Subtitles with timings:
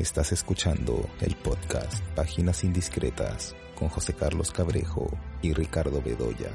[0.00, 5.10] Estás escuchando el podcast Páginas Indiscretas con José Carlos Cabrejo
[5.42, 6.50] y Ricardo Bedoya.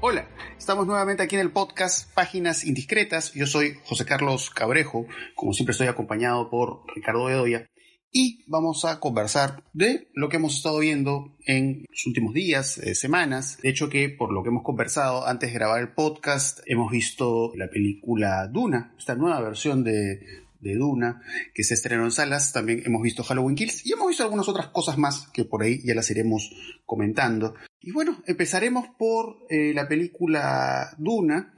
[0.00, 3.32] Hola, estamos nuevamente aquí en el podcast Páginas Indiscretas.
[3.32, 7.68] Yo soy José Carlos Cabrejo, como siempre estoy acompañado por Ricardo Bedoya
[8.12, 12.94] y vamos a conversar de lo que hemos estado viendo en los últimos días, eh,
[12.94, 13.58] semanas.
[13.60, 17.50] De hecho que por lo que hemos conversado antes de grabar el podcast, hemos visto
[17.56, 21.20] la película Duna, esta nueva versión de, Duna
[21.52, 22.54] que se estrenó en salas.
[22.54, 25.82] También hemos visto Halloween Kills y hemos visto algunas otras cosas más que por ahí
[25.84, 26.50] ya las iremos
[26.86, 27.54] comentando.
[27.80, 31.52] Y bueno, empezaremos por eh, la película Duna,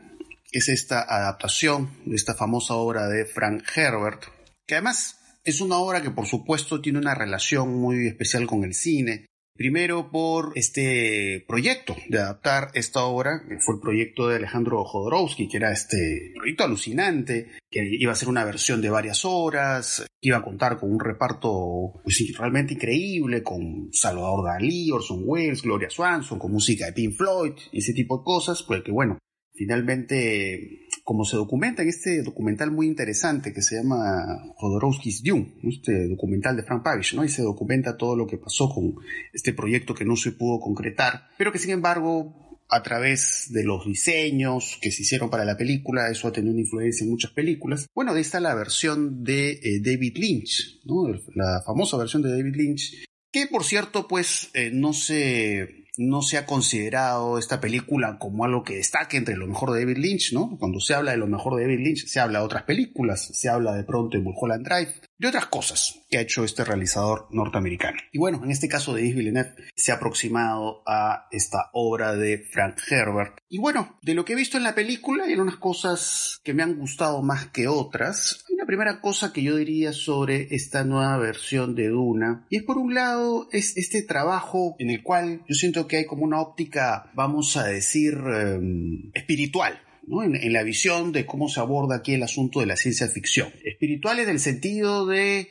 [0.51, 4.25] que es esta adaptación de esta famosa obra de Frank Herbert,
[4.67, 8.75] que además es una obra que por supuesto tiene una relación muy especial con el
[8.75, 9.27] cine.
[9.57, 15.49] Primero por este proyecto de adaptar esta obra, que fue el proyecto de Alejandro Jodorowsky,
[15.49, 20.29] que era este proyecto alucinante, que iba a ser una versión de varias horas, que
[20.29, 25.89] iba a contar con un reparto pues, realmente increíble, con Salvador Dalí, Orson Welles, Gloria
[25.89, 29.19] Swanson, con música de Pink Floyd ese tipo de cosas, pues que bueno,
[29.55, 36.09] finalmente como se documenta en este documental muy interesante que se llama Jodorowsky's Dune, este
[36.09, 37.25] documental de Frank Pavish, ¿no?
[37.25, 38.97] Y se documenta todo lo que pasó con
[39.33, 43.87] este proyecto que no se pudo concretar, pero que sin embargo a través de los
[43.87, 47.87] diseños que se hicieron para la película, eso ha tenido una influencia en muchas películas.
[47.95, 51.07] Bueno, de esta la versión de eh, David Lynch, ¿no?
[51.37, 56.39] La famosa versión de David Lynch, que por cierto, pues eh, no se no se
[56.39, 60.57] ha considerado esta película como algo que destaque entre lo mejor de David Lynch, ¿no?
[60.59, 63.49] Cuando se habla de lo mejor de David Lynch, se habla de otras películas, se
[63.49, 67.99] habla de pronto de Mulholland Drive, de otras cosas que ha hecho este realizador norteamericano.
[68.13, 72.39] Y bueno, en este caso de Yves Villeneuve se ha aproximado a esta obra de
[72.53, 73.39] Frank Herbert.
[73.49, 76.63] Y bueno, de lo que he visto en la película hay unas cosas que me
[76.63, 78.45] han gustado más que otras.
[78.67, 82.49] Una primera cosa que yo diría sobre esta nueva versión de Duna.
[82.51, 86.05] Y es por un lado es este trabajo en el cual yo siento que hay
[86.05, 89.81] como una óptica, vamos a decir, em, espiritual
[90.25, 93.53] en, la visión de cómo se aborda aquí el asunto de la ciencia ficción.
[93.65, 95.47] Espirituales del sentido de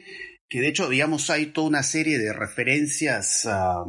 [0.47, 3.83] que de hecho, digamos, hay toda una serie de referencias a,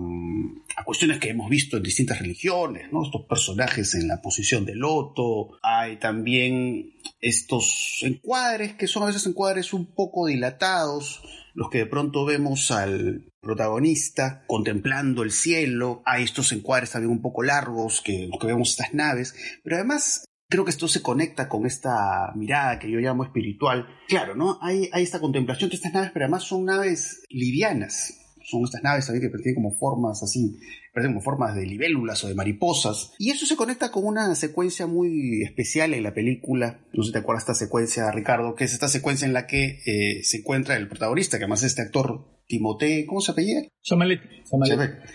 [0.85, 3.05] cuestiones que hemos visto en distintas religiones, ¿no?
[3.05, 9.27] Estos personajes en la posición del loto, hay también estos encuadres que son a veces
[9.27, 11.23] encuadres un poco dilatados,
[11.55, 17.23] los que de pronto vemos al protagonista contemplando el cielo, hay estos encuadres también un
[17.23, 21.67] poco largos que, que vemos estas naves, pero además Creo que esto se conecta con
[21.67, 23.87] esta mirada que yo llamo espiritual.
[24.09, 24.59] Claro, ¿no?
[24.63, 28.23] Hay, esta contemplación de estas naves, pero además son naves livianas.
[28.45, 30.57] Son estas naves también que tienen como formas así,
[30.95, 33.13] parecen como formas de libélulas o de mariposas.
[33.19, 36.79] Y eso se conecta con una secuencia muy especial en la película.
[36.93, 39.81] No sé si te acuerdas esta secuencia, Ricardo, que es esta secuencia en la que
[39.85, 43.63] eh, se encuentra el protagonista, que además es este actor Timoteo, ¿cómo se apellida?
[43.81, 44.21] Somalet.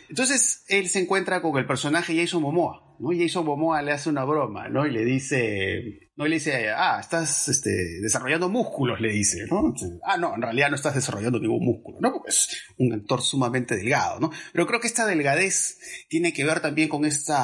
[0.09, 3.09] Entonces él se encuentra con el personaje Jason Momoa, ¿no?
[3.17, 4.85] Jason Momoa le hace una broma, ¿no?
[4.85, 7.69] Y le dice, no le dice, ah, estás este,
[8.01, 9.73] desarrollando músculos, le dice, ¿no?
[10.03, 12.11] Ah, no, en realidad no estás desarrollando ningún músculo, ¿no?
[12.11, 14.31] Porque es un actor sumamente delgado, ¿no?
[14.51, 17.43] Pero creo que esta delgadez tiene que ver también con esta,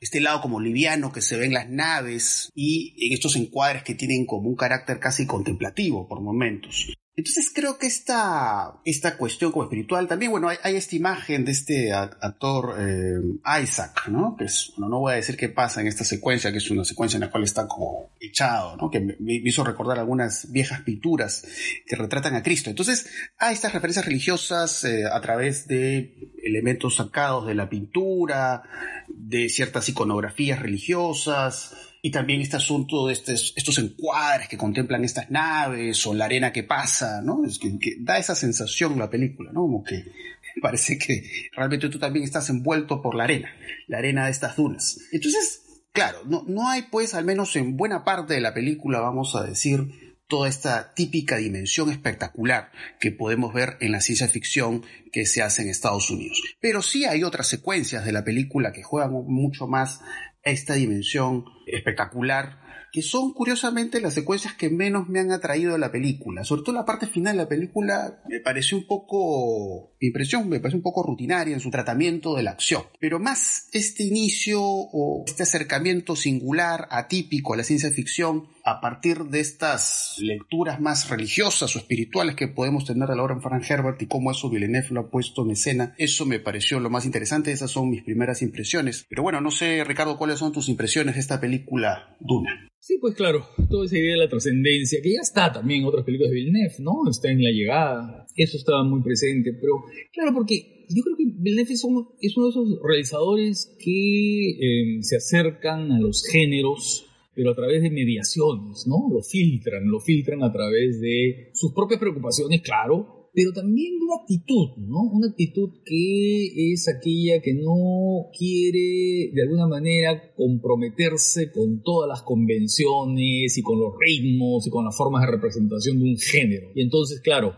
[0.00, 3.94] este lado como liviano que se ve en las naves y en estos encuadres que
[3.94, 6.92] tienen como un carácter casi contemplativo por momentos.
[7.16, 11.92] Entonces creo que esta, esta cuestión como espiritual también, bueno, hay, esta imagen de este
[11.94, 13.18] actor eh,
[13.62, 14.36] Isaac, ¿no?
[14.36, 16.84] Que es, bueno, no voy a decir qué pasa en esta secuencia, que es una
[16.84, 18.90] secuencia en la cual está como echado, ¿no?
[18.90, 21.46] Que me, hizo recordar algunas viejas pinturas
[21.86, 22.68] que retratan a Cristo.
[22.68, 28.62] Entonces hay estas referencias religiosas eh, a través de elementos sacados de la pintura,
[29.08, 31.74] de ciertas iconografías religiosas,
[32.06, 36.62] y también este asunto de estos, encuadres que contemplan estas naves o la arena que
[36.62, 37.44] pasa, ¿no?
[37.44, 39.62] Es que, da esa sensación la película, ¿no?
[39.62, 40.04] Como que
[40.62, 43.52] parece que realmente tú también estás envuelto por la arena,
[43.88, 45.00] la arena de estas dunas.
[45.10, 49.34] Entonces, claro, no, no hay pues, al menos en buena parte de la película, vamos
[49.34, 49.88] a decir,
[50.28, 52.70] toda esta típica dimensión espectacular
[53.00, 56.40] que podemos ver en la ciencia ficción que se hace en Estados Unidos.
[56.60, 60.02] Pero sí hay otras secuencias de la película que juegan mucho más
[60.44, 62.66] esta dimensión espectacular
[62.96, 66.44] que son curiosamente las secuencias que menos me han atraído de la película.
[66.44, 70.60] Sobre todo la parte final de la película me pareció un poco, mi impresión me
[70.60, 72.84] parece un poco rutinaria en su tratamiento de la acción.
[72.98, 79.18] Pero más este inicio o este acercamiento singular, atípico a la ciencia ficción, a partir
[79.26, 83.62] de estas lecturas más religiosas o espirituales que podemos tener de la obra en Frank
[83.70, 87.06] Herbert y cómo eso Villeneuve lo ha puesto en escena, eso me pareció lo más
[87.06, 89.06] interesante, esas son mis primeras impresiones.
[89.08, 92.68] Pero bueno, no sé, Ricardo, cuáles son tus impresiones de esta película Duna.
[92.80, 96.04] Sí, pues claro, toda esa idea de la trascendencia, que ya está también en otras
[96.04, 97.08] películas de Villeneuve, ¿no?
[97.08, 101.72] Está en La Llegada, eso estaba muy presente, pero claro, porque yo creo que Villeneuve
[101.72, 107.82] es uno, de esos realizadores que eh, se acercan a los géneros, pero a través
[107.82, 109.08] de mediaciones, ¿no?
[109.12, 114.78] Lo filtran, lo filtran a través de sus propias preocupaciones, claro, pero también una actitud,
[114.78, 115.02] ¿no?
[115.12, 122.22] Una actitud que es aquella que no quiere de alguna manera comprometerse con todas las
[122.22, 126.68] convenciones y con los ritmos y con las formas de representación de un género.
[126.74, 127.52] Y entonces, claro,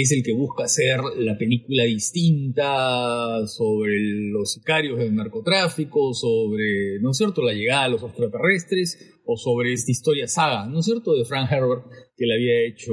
[0.00, 3.96] es el que busca hacer la película distinta sobre
[4.32, 9.72] los sicarios del narcotráfico, sobre, ¿no es cierto?, la llegada de los extraterrestres, o sobre
[9.72, 11.84] esta historia saga, ¿no es cierto?, de Frank Herbert
[12.16, 12.92] que le había hecho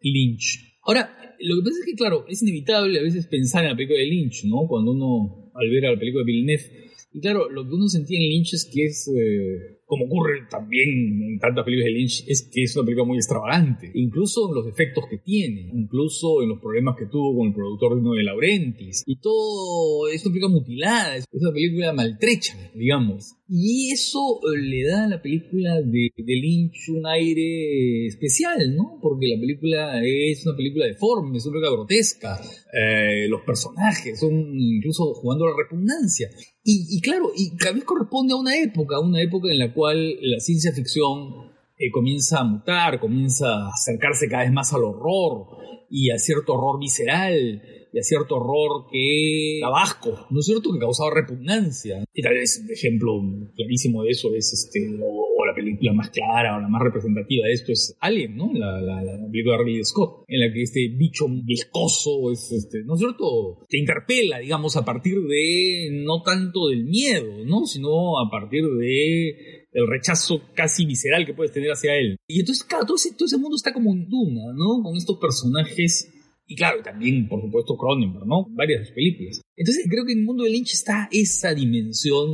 [0.00, 0.80] Lynch.
[0.82, 4.00] Ahora, lo que pasa es que, claro, es inevitable a veces pensar en la película
[4.00, 4.66] de Lynch, ¿no?
[4.68, 8.18] Cuando uno, al ver a la película de Villeneuve, y claro, lo que uno sentía
[8.18, 10.88] en Lynch es que es, eh, como ocurre también
[11.22, 14.66] en tantas películas de Lynch, es que es una película muy extravagante, incluso en los
[14.66, 19.16] efectos que tiene, incluso en los problemas que tuvo con el productor de Laurentis, y
[19.16, 23.34] todo es una película mutilada, es una película maltrecha, digamos.
[23.54, 28.98] Y eso eh, le da a la película de, Lynch un aire especial, ¿no?
[29.02, 32.40] Porque la película es una película deforme, es una película grotesca,
[32.72, 36.30] eh, los personajes son incluso jugando a la repugnancia.
[36.64, 40.40] Y, claro, y cada vez corresponde a una época, una época en la cual la
[40.40, 45.48] ciencia ficción eh, comienza a mutar, comienza a acercarse cada vez más al horror
[45.90, 47.62] y a cierto horror visceral
[47.92, 50.72] y a cierto horror que tabasco, ¿no es cierto?
[50.72, 52.04] Que causaba repugnancia.
[52.14, 53.20] Y tal vez un ejemplo
[53.54, 57.52] clarísimo de eso es este, o, la película más clara o la más representativa de
[57.52, 58.52] esto es Alien, ¿no?
[58.54, 62.84] La, la, la película de Ridley Scott, en la que este bicho viscoso es, este,
[62.84, 63.58] ¿no es cierto?
[63.68, 67.66] Te interpela, digamos, a partir de no tanto del miedo, ¿no?
[67.66, 72.16] Sino a partir de el rechazo casi visceral que puedes tener hacia él.
[72.28, 74.82] Y entonces, claro, todo ese, todo ese mundo está como en duna, ¿no?
[74.82, 76.11] Con estos personajes
[76.52, 78.46] y claro, también, por supuesto, Cronenberg, ¿no?
[78.50, 79.40] Varias películas.
[79.56, 82.28] Entonces, creo que en el mundo de Lynch está esa dimensión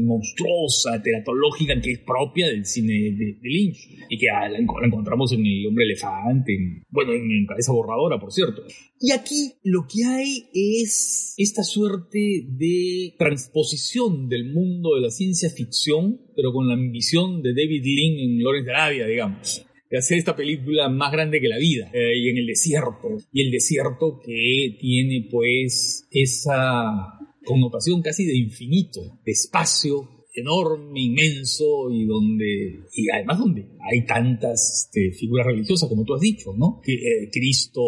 [0.00, 3.78] monstruosa, teratológica, que es propia del cine de, Lynch.
[4.10, 8.62] Y que la, encontramos en El Hombre Elefante, bueno, en, Cabeza Borradora, por cierto.
[9.00, 15.50] Y aquí lo que hay es esta suerte de transposición del mundo de la ciencia
[15.50, 20.18] ficción, pero con la ambición de David Lean en Lawrence de Arabia, digamos de hacer
[20.18, 24.20] esta película más grande que la vida eh, y en el desierto y el desierto
[24.24, 33.10] que tiene pues esa connotación casi de infinito de espacio enorme inmenso y donde y
[33.10, 37.82] además donde hay tantas este, figuras religiosas como tú has dicho no eh, Cristo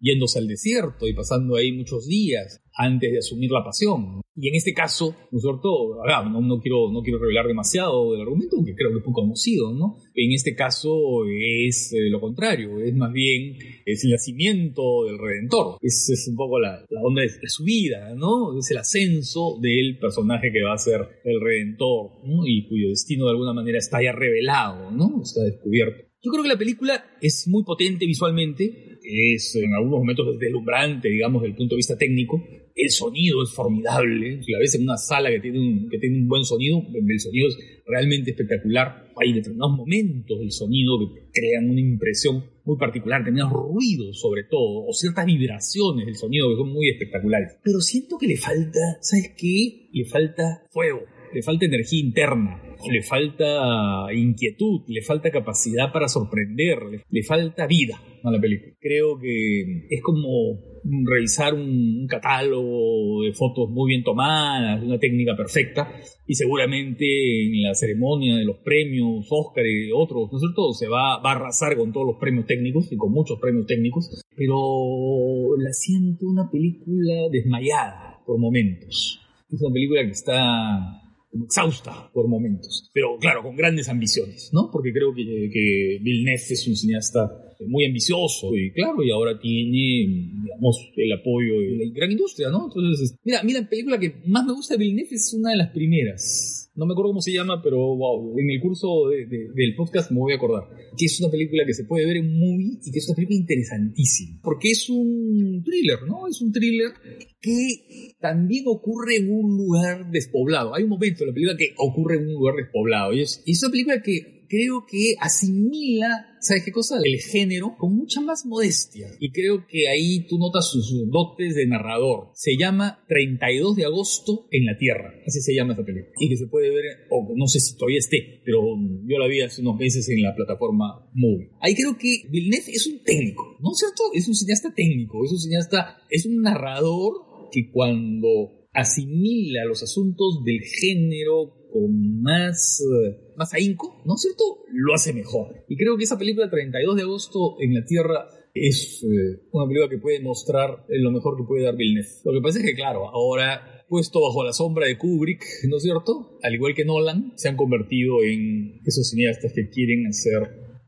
[0.00, 4.22] yéndose al desierto y pasando ahí muchos días antes de asumir la pasión.
[4.34, 5.98] Y en este caso, ¿no es cierto?
[6.40, 9.98] no, quiero, no quiero revelar demasiado del argumento, aunque creo que es poco conocido, ¿no?
[10.14, 15.76] En este caso es eh, lo contrario, es más bien es el nacimiento del Redentor.
[15.82, 18.58] Es, es un poco la, la onda de, su vida, ¿no?
[18.58, 22.46] Es el ascenso del personaje que va a ser el Redentor, ¿no?
[22.46, 25.20] Y cuyo destino de alguna manera está ya revelado, ¿no?
[25.22, 26.10] Está descubierto.
[26.22, 31.40] Yo creo que la película es muy potente visualmente, es en algunos momentos deslumbrante, digamos,
[31.42, 32.42] desde el punto de vista técnico.
[32.74, 34.42] El sonido es formidable.
[34.42, 37.20] Si la ves en una sala que tiene un, que tiene un buen sonido, el
[37.20, 39.10] sonido es realmente espectacular.
[39.16, 44.86] Hay determinados momentos del sonido que crean una impresión muy particular, determinados ruidos sobre todo,
[44.86, 47.56] o ciertas vibraciones del sonido que son muy espectaculares.
[47.62, 49.88] Pero siento que le falta, ¿sabes qué?
[49.92, 51.00] Le falta fuego,
[51.32, 58.00] le falta energía interna le falta inquietud, le falta capacidad para sorprender, le, falta vida
[58.22, 58.72] a la película.
[58.80, 60.58] Creo que es como
[61.04, 65.92] revisar un, catálogo de fotos muy bien tomadas, una técnica perfecta,
[66.26, 67.04] y seguramente
[67.46, 71.32] en la ceremonia de los premios Oscar y otros, ¿no es cierto?, se va, va
[71.32, 76.26] a arrasar con todos los premios técnicos y con muchos premios técnicos, pero la siento
[76.26, 79.20] una película desmayada por momentos.
[79.52, 84.70] Es una película que está exhausta por momentos, pero claro, con grandes ambiciones, ¿no?
[84.72, 87.30] Porque creo que, que Villeneuve es un cineasta
[87.66, 92.66] muy ambicioso y claro, y ahora tiene, digamos, el apoyo de la gran industria, ¿no?
[92.66, 95.70] Entonces, mira, mira, la película que más me gusta de Villeneuve es una de las
[95.70, 96.59] primeras.
[96.74, 100.32] No me acuerdo cómo se llama, pero wow, en el curso del podcast me voy
[100.32, 100.68] a acordar.
[100.96, 103.38] Que es una película que se puede ver en movie y que es una película
[103.38, 104.40] interesantísima.
[104.42, 106.28] Porque es un thriller, ¿no?
[106.28, 106.92] Es un thriller
[107.40, 110.74] que también ocurre en un lugar despoblado.
[110.74, 113.12] Hay un momento en la película que ocurre en un lugar despoblado.
[113.12, 116.96] Y es, es una película que creo que asimila, ¿sabes qué cosa?
[117.02, 119.06] El género con mucha más modestia.
[119.20, 122.30] Y creo que ahí tú notas sus dotes de narrador.
[122.34, 125.14] Se llama 32 de agosto en la Tierra.
[125.24, 126.12] Así se llama esta película.
[126.18, 128.60] Y que se puede ver, o no sé si todavía esté, pero
[129.06, 131.52] yo la vi hace unos meses en la plataforma Movie.
[131.60, 134.02] Ahí creo que Villeneuve es un técnico, ¿no es cierto?
[134.14, 140.42] Es un cineasta técnico, es un cineasta, es un narrador que cuando asimila los asuntos
[140.44, 144.44] del género con más, eh, más ahínco, ¿no es cierto?
[144.72, 145.64] Lo hace mejor.
[145.68, 149.88] Y creo que esa película 32 de agosto en la Tierra es eh, una película
[149.88, 152.08] que puede mostrar lo mejor que puede dar Villeneuve.
[152.24, 155.82] Lo que pasa es que, claro, ahora puesto bajo la sombra de Kubrick, ¿no es
[155.82, 156.38] cierto?
[156.42, 160.42] Al igual que Nolan, se han convertido en esos cineastas que quieren hacer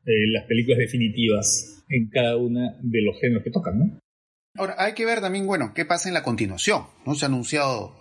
[0.06, 3.98] eh, las películas definitivas en cada una de los géneros que tocan, ¿no?
[4.56, 6.84] Ahora, hay que ver también, bueno, qué pasa en la continuación.
[7.06, 7.14] ¿no?
[7.14, 7.96] Se ha anunciado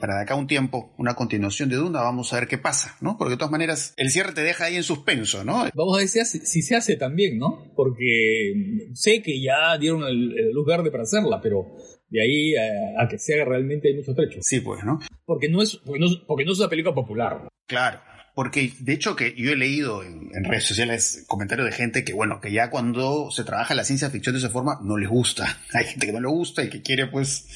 [0.00, 3.16] para de acá un tiempo una continuación de Duna, vamos a ver qué pasa, ¿no?
[3.18, 5.64] Porque de todas maneras el cierre te deja ahí en suspenso, ¿no?
[5.74, 7.72] Vamos a ver si, se hace también, ¿no?
[7.74, 8.54] Porque
[8.94, 11.66] sé que ya dieron el, luz verde para hacerla, pero
[12.08, 14.38] de ahí a, que se haga realmente hay mucho trecho.
[14.42, 15.00] Sí, pues, ¿no?
[15.24, 17.48] Porque no es, porque no, porque no es una película popular.
[17.66, 18.00] Claro.
[18.36, 22.38] Porque de hecho que yo he leído en, redes sociales comentarios de gente que, bueno,
[22.38, 25.58] que ya cuando se trabaja la ciencia ficción de esa forma no les gusta.
[25.72, 27.48] Hay gente que no le gusta y que quiere pues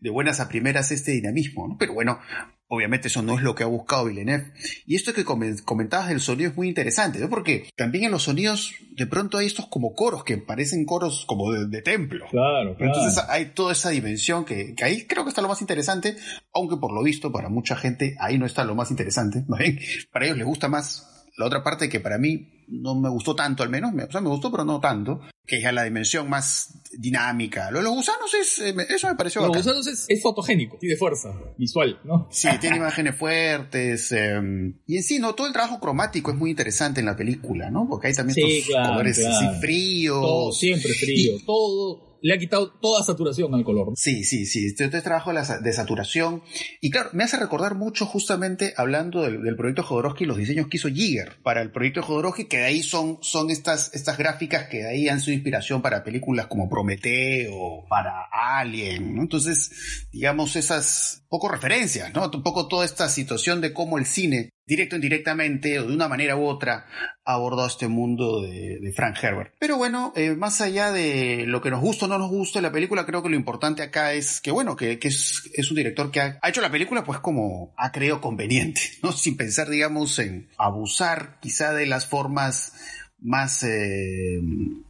[0.00, 1.76] de buenas a primeras este dinamismo, ¿no?
[1.76, 2.20] Pero bueno,
[2.70, 4.52] Obviamente eso no es lo que ha buscado Villeneuve.
[4.86, 7.30] Y esto que comentabas del sonido es muy interesante, ¿no?
[7.30, 11.50] Porque también en los sonidos de pronto hay estos como coros que parecen coros como
[11.52, 12.26] de, templo.
[12.30, 12.92] Claro, claro.
[12.92, 16.16] Entonces hay toda esa dimensión que, ahí creo que está lo más interesante,
[16.52, 19.44] aunque por lo visto para mucha gente ahí no está lo más interesante.
[20.12, 23.62] Para ellos les gusta más la otra parte que para mí no me gustó tanto
[23.62, 26.74] al menos, o sea, me gustó pero no tanto, que es ya la dimensión más
[26.92, 27.70] dinámica.
[27.70, 30.96] Lo de los gusanos es, eh, eso me pareció Los gusanos es, es, fotogénico, tiene
[30.96, 32.28] fuerza visual, ¿no?
[32.30, 34.12] Sí, tiene imágenes fuertes.
[34.12, 35.34] Em, y en sí, ¿no?
[35.34, 37.86] Todo el trabajo cromático es muy interesante en la película, ¿no?
[37.88, 40.20] Porque hay también estos colores así fríos.
[40.20, 43.92] Todo, siempre frío, todo le ha quitado toda saturación al color.
[43.96, 44.66] Sí, sí, sí.
[44.66, 46.42] Este, este trabajo de saturación.
[46.80, 50.88] Y claro, me hace recordar mucho justamente hablando del, proyecto Jodorowsky, los diseños que hizo
[50.88, 54.88] Giger para el proyecto Jodorowsky, que de ahí son, son estas, estas gráficas que de
[54.88, 59.18] ahí han sido inspiración para películas como Prometeo, para Alien.
[59.18, 62.30] Entonces, digamos, esas poco referencias, ¿no?
[62.32, 66.08] Un poco toda esta situación de cómo el cine directo o indirectamente o de una
[66.08, 66.86] manera u otra
[67.24, 69.54] ha abordado este mundo de, Frank Herbert.
[69.58, 72.70] Pero bueno, eh, más allá de lo que nos gusta o no nos gusta la
[72.70, 76.20] película, creo que lo importante acá es que bueno, que, es, es, un director que
[76.20, 79.12] ha, hecho la película pues como ha creído conveniente, ¿no?
[79.12, 82.74] Sin pensar, digamos, en abusar quizá de las formas
[83.20, 84.40] más eh,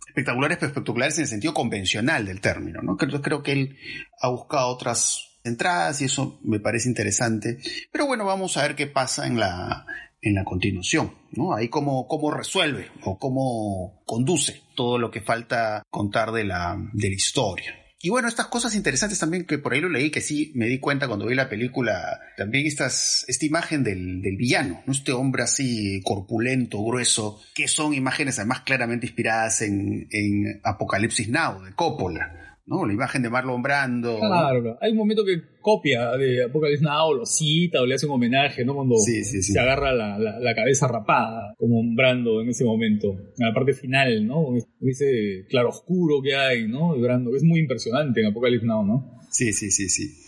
[0.09, 2.97] espectaculares, pero espectaculares en el sentido convencional del término, ¿no?
[2.97, 3.79] Creo, creo que él
[4.21, 7.59] ha buscado otras entradas y eso me parece interesante.
[7.91, 9.87] Pero bueno, vamos a ver qué pasa en la,
[10.23, 11.55] en la continuación, ¿no?
[11.55, 17.09] Ahí cómo, cómo resuelve o cómo conduce todo lo que falta contar de la, de
[17.09, 17.75] la historia.
[18.01, 20.79] Y bueno, estas cosas interesantes también que por ahí lo leí, que sí me di
[20.79, 24.93] cuenta cuando vi la película, también estas, esta imagen del, del villano, ¿no?
[24.93, 31.65] este hombre así corpulento, grueso, que son imágenes además claramente inspiradas en, en Apocalipsis Now,
[31.65, 32.48] de Coppola.
[32.69, 32.87] ¿No?
[32.87, 34.19] La imagen de Marlon Brando.
[34.19, 38.13] Claro, hay un momento que copia de Apocalypse Now, lo cita o le hace un
[38.13, 38.75] homenaje, ¿no?
[38.75, 43.55] Cuando se agarra la, la, cabeza rapada, como un Brando en ese momento, en la
[43.55, 44.55] parte final, ¿no?
[44.81, 46.95] Ese claro oscuro que hay, ¿no?
[46.95, 49.19] De Brando, es muy impresionante en Apocalypse Now, ¿no?
[49.31, 50.28] Sí, sí, sí, sí.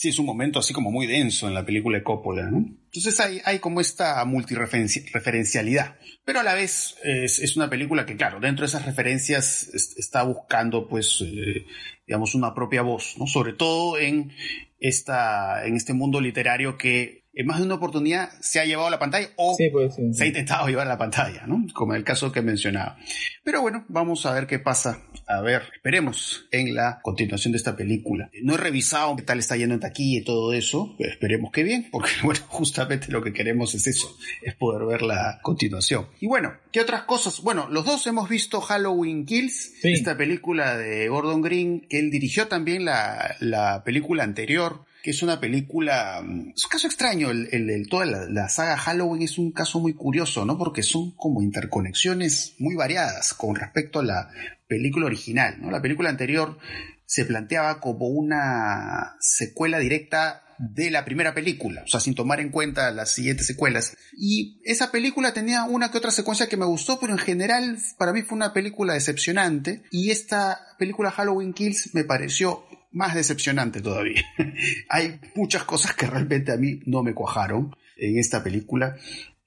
[0.00, 2.48] Sí, es un momento así como muy denso en la película de Coppola.
[2.48, 8.40] Entonces hay, hay como esta multireferencialidad, pero a la vez es, una película que, claro,
[8.40, 11.66] dentro de esas referencias está buscando, pues, eh,
[12.06, 13.26] digamos, una propia voz, ¿no?
[13.26, 14.32] Sobre todo en,
[14.78, 18.90] esta, en este mundo literario que en más de una oportunidad se ha llevado a
[18.90, 21.64] la pantalla o se ha intentado llevar a la pantalla, ¿no?
[21.72, 22.96] Como en el caso que mencionaba.
[23.44, 25.02] Pero bueno, vamos a ver qué pasa.
[25.26, 28.30] A ver, esperemos en la continuación de esta película.
[28.42, 30.96] No he revisado qué tal está yendo en taquilla y todo eso.
[30.98, 35.38] esperemos que bien, porque bueno, justamente lo que queremos es eso, es poder ver la
[35.42, 36.08] continuación.
[36.20, 37.40] Y bueno, ¿qué otras cosas?
[37.40, 42.48] Bueno, los dos hemos visto Halloween Kills, esta película de Gordon Green, que él dirigió
[42.48, 47.48] también la, la película anterior que es una película, mm, es un caso extraño, el,
[47.52, 50.58] el, toda la, saga Halloween es un caso muy curioso, ¿no?
[50.58, 54.30] Porque son como interconexiones muy variadas con respecto a la
[54.66, 55.70] película original, ¿no?
[55.70, 56.58] La película anterior
[57.06, 62.50] se planteaba como una secuela directa de la primera película, o sea, sin tomar en
[62.50, 63.96] cuenta las siguientes secuelas.
[64.12, 68.12] Y esa película tenía una que otra secuencia que me gustó, pero en general para
[68.12, 69.82] mí fue una película decepcionante.
[69.90, 74.24] Y esta película Halloween Kills me pareció más decepcionante todavía.
[74.88, 78.96] Hay muchas cosas que realmente a mí no me cuajaron en esta película.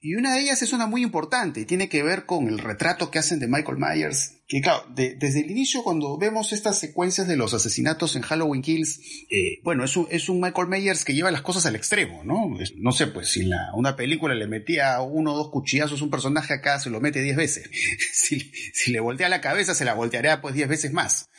[0.04, 3.10] Y una de ellas es una muy importante y tiene que ver con el retrato
[3.10, 4.34] que hacen de Michael Myers.
[4.46, 9.00] Que claro, desde el inicio cuando vemos estas secuencias de los asesinatos en Halloween Kills,
[9.30, 12.54] eh, bueno, es un, es un Michael Myers que lleva las cosas al extremo, ¿no?
[12.76, 16.52] no sé, pues si en una película le metía uno o dos cuchillazos un personaje
[16.52, 17.70] acá se lo mete diez veces.
[18.12, 21.30] si, si le voltea la cabeza se la volteará pues diez veces más.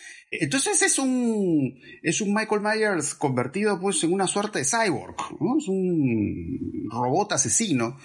[0.41, 5.15] Entonces es un, es un Michael Myers convertido pues en una suerte de cyborg.
[5.59, 7.97] Es un robot asesino.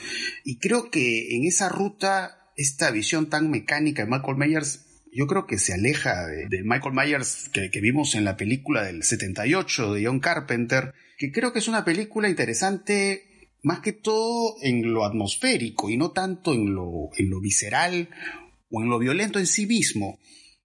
[0.44, 5.46] Y creo que en esa ruta, esta visión tan mecánica de Michael Myers yo creo
[5.46, 10.06] que se aleja de, Michael Myers que, que, vimos en la película del 78 de
[10.06, 13.30] John Carpenter, que creo que es una película interesante
[13.62, 18.08] más que todo en lo atmosférico y no tanto en lo, en lo visceral
[18.70, 20.18] o en lo violento en sí mismo.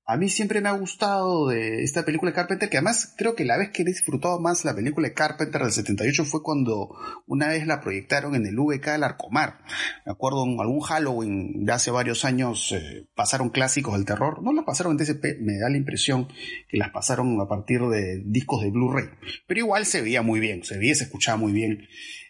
[0.07, 3.43] A mí siempre me ha gustado de esta película de Carpenter, que además creo que
[3.43, 6.95] la vez que he disfrutado más la película de Carpenter del 78 fue cuando
[7.25, 9.63] una vez la proyectaron en el VK del Arcomar.
[10.05, 14.43] Me acuerdo en algún Halloween de hace varios años eh, pasaron clásicos del terror.
[14.43, 16.27] No las pasaron en DCP, me da la impresión
[16.69, 19.09] que las pasaron a partir de discos de Blu-ray.
[19.47, 21.87] Pero igual se veía muy bien, se veía se escuchaba muy bien.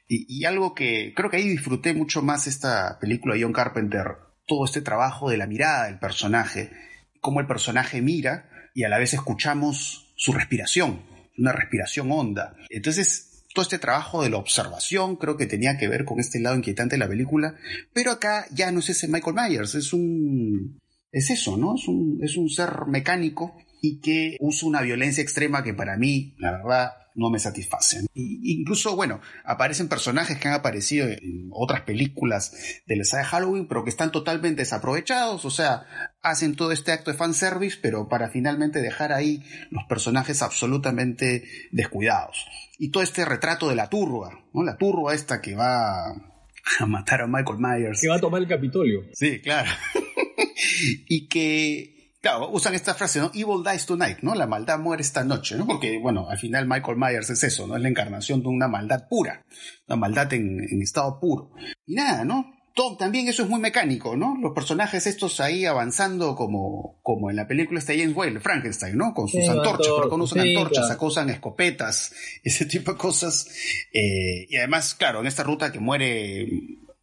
[0.08, 4.16] Y, y algo que creo que ahí disfruté mucho más esta película de John Carpenter,
[4.48, 6.72] todo este trabajo de la mirada del personaje
[7.26, 11.02] cómo el personaje mira y a la vez escuchamos su respiración,
[11.40, 12.56] una respiración honda.
[12.70, 16.56] Entonces, todo este trabajo de la observación creo que tenía que ver con este lado
[16.56, 17.56] inquietante de la película,
[17.94, 20.80] pero acá ya no es ese Michael Myers, es un...
[21.12, 21.74] es eso, ¿no?
[21.74, 26.36] Es un, es un ser mecánico y que usa una violencia extrema que para mí,
[26.38, 28.08] la verdad, no me satisfacen.
[28.14, 32.54] incluso, bueno, aparecen personajes que han aparecido en otras películas
[32.86, 35.86] de la saga de Halloween, pero que están totalmente desaprovechados, o sea,
[36.22, 42.46] hacen todo este acto de fanservice, pero para finalmente dejar ahí los personajes absolutamente descuidados.
[42.78, 44.64] Y todo este retrato de la turba, ¿no?
[44.64, 48.02] La turba esta que va a matar a Michael Myers.
[48.02, 49.06] Que va a tomar el Capitolio.
[49.14, 49.72] Sí, claro.
[51.08, 51.95] y que
[52.26, 53.30] Claro, usan esta frase, ¿no?
[53.36, 54.34] Evil dies tonight, ¿no?
[54.34, 55.68] La maldad muere esta noche, ¿no?
[55.68, 57.76] Porque, bueno, al final Michael Myers es eso, ¿no?
[57.76, 59.46] Es la encarnación de una maldad pura,
[59.88, 61.52] una maldad en, estado puro.
[61.86, 62.52] Y nada, ¿no?
[62.74, 64.40] Todo, también eso es muy mecánico, ¿no?
[64.42, 69.14] Los personajes estos ahí avanzando como, como en la película de James Whale, Frankenstein, ¿no?
[69.14, 72.12] Con sus antorchas, pero con usan antorchas, acosan escopetas,
[72.44, 73.48] ese tipo de cosas.
[73.94, 76.48] Eh, y además, claro, en esta ruta que muere,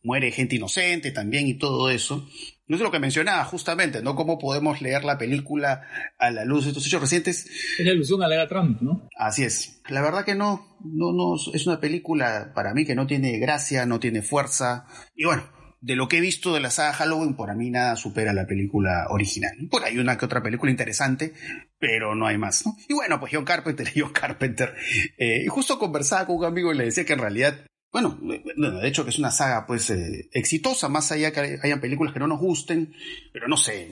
[0.03, 2.27] muere gente inocente también y todo eso.
[2.73, 4.17] No es lo que mencionaba justamente, ¿no?
[4.17, 5.87] Cómo podemos leer la película
[6.19, 7.45] a la luz de estos hechos recientes.
[7.79, 9.11] Es la ilusión a la era Trump, ¿no?
[9.15, 9.83] Así es.
[9.91, 13.85] La verdad que no, no, no, es una película para mí que no tiene gracia,
[13.85, 14.87] no tiene fuerza.
[15.15, 15.43] Y bueno,
[15.83, 18.47] de lo que he visto de la saga Halloween, por a mí nada supera la
[18.47, 19.53] película original.
[19.71, 21.35] Por ahí una que otra película interesante,
[21.79, 22.75] pero no hay más, ¿no?
[22.89, 24.75] Y bueno, pues John Carpenter, John Carpenter.
[25.19, 28.89] Eh, y justo conversaba con un amigo y le decía que en realidad bueno, de
[28.89, 32.27] hecho que es una saga pues eh, exitosa, más allá que hayan películas que no
[32.27, 32.95] nos gusten,
[33.35, 33.89] pero no sé,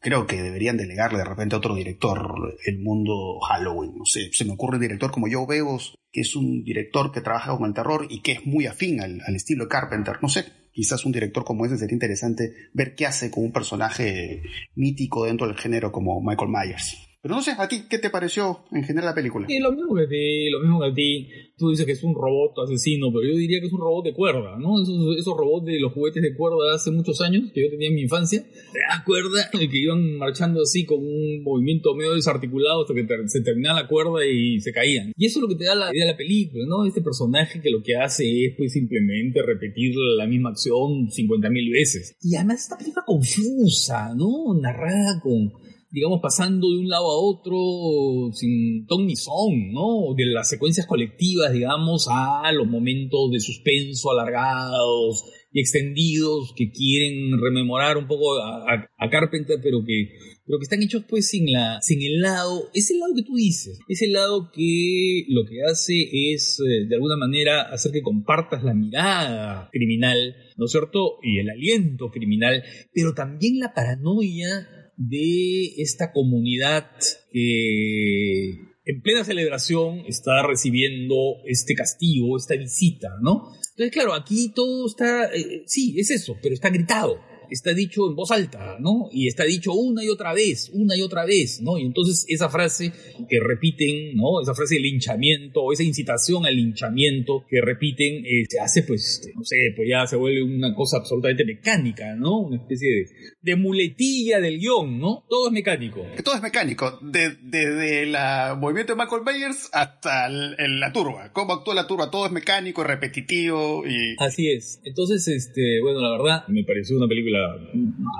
[0.00, 4.44] creo que deberían delegarle de repente a otro director el mundo Halloween, no sé, se
[4.44, 7.74] me ocurre un director como Joe Begos, que es un director que trabaja con el
[7.74, 11.12] terror y que es muy afín al, al estilo de Carpenter, no sé, quizás un
[11.12, 14.42] director como ese sería interesante ver qué hace con un personaje
[14.74, 17.07] mítico dentro del género como Michael Myers.
[17.20, 19.46] Pero no sé, ¿a ti qué te pareció en general la película?
[19.48, 21.28] Sí, lo mismo que a ti, lo mismo que a ti.
[21.56, 24.14] Tú dices que es un robot asesino, pero yo diría que es un robot de
[24.14, 24.80] cuerda, ¿no?
[24.80, 27.88] Esos, esos robots de los juguetes de cuerda de hace muchos años que yo tenía
[27.88, 28.44] en mi infancia.
[28.72, 29.50] ¿Te das cuerda?
[29.50, 34.24] Que iban marchando así con un movimiento medio desarticulado hasta que se terminaba la cuerda
[34.24, 35.12] y se caían.
[35.16, 36.86] Y eso es lo que te da la idea de la película, ¿no?
[36.86, 42.16] Este personaje que lo que hace es pues simplemente repetir la misma acción 50.000 veces.
[42.22, 44.54] Y además esta película confusa, ¿no?
[44.60, 45.50] Narrada con
[45.90, 50.14] digamos, pasando de un lado a otro sin ton ni son, ¿no?
[50.16, 57.40] De las secuencias colectivas, digamos, a los momentos de suspenso alargados y extendidos que quieren
[57.40, 60.10] rememorar un poco a, Carpenter, pero que,
[60.44, 63.78] pero que están hechos pues sin, la, sin el lado, ese lado que tú dices,
[63.88, 65.94] ese lado que lo que hace
[66.32, 71.18] es eh, de alguna manera hacer que compartas la mirada criminal, ¿no es cierto?
[71.22, 76.90] Y el aliento criminal, pero también la paranoia de esta comunidad
[77.32, 78.50] que
[78.84, 83.52] en plena celebración está recibiendo este castigo, esta visita, ¿no?
[83.70, 87.20] Entonces, claro, aquí todo está, eh, sí, es eso, pero está gritado.
[87.50, 89.08] Está dicho en voz alta, ¿no?
[89.12, 91.78] Y está dicho una y otra vez, una y otra vez, ¿no?
[91.78, 92.92] Y entonces esa frase
[93.28, 94.40] que repiten, ¿no?
[94.42, 99.18] Esa frase de linchamiento, o esa incitación al linchamiento que repiten, eh, se hace, pues,
[99.18, 102.40] este, no sé, pues ya se vuelve una cosa absolutamente mecánica, ¿no?
[102.40, 103.06] Una especie de,
[103.40, 105.24] de muletilla del guion, ¿no?
[105.28, 106.04] Todo es mecánico.
[106.24, 108.16] Todo es mecánico, desde el
[108.58, 111.32] movimiento de Michael Myers hasta la turba.
[111.32, 114.14] Cómo actúa la turba, todo es mecánico, repetitivo y...
[114.18, 114.80] Así es.
[114.84, 117.37] Entonces, este, bueno, la verdad, me pareció una película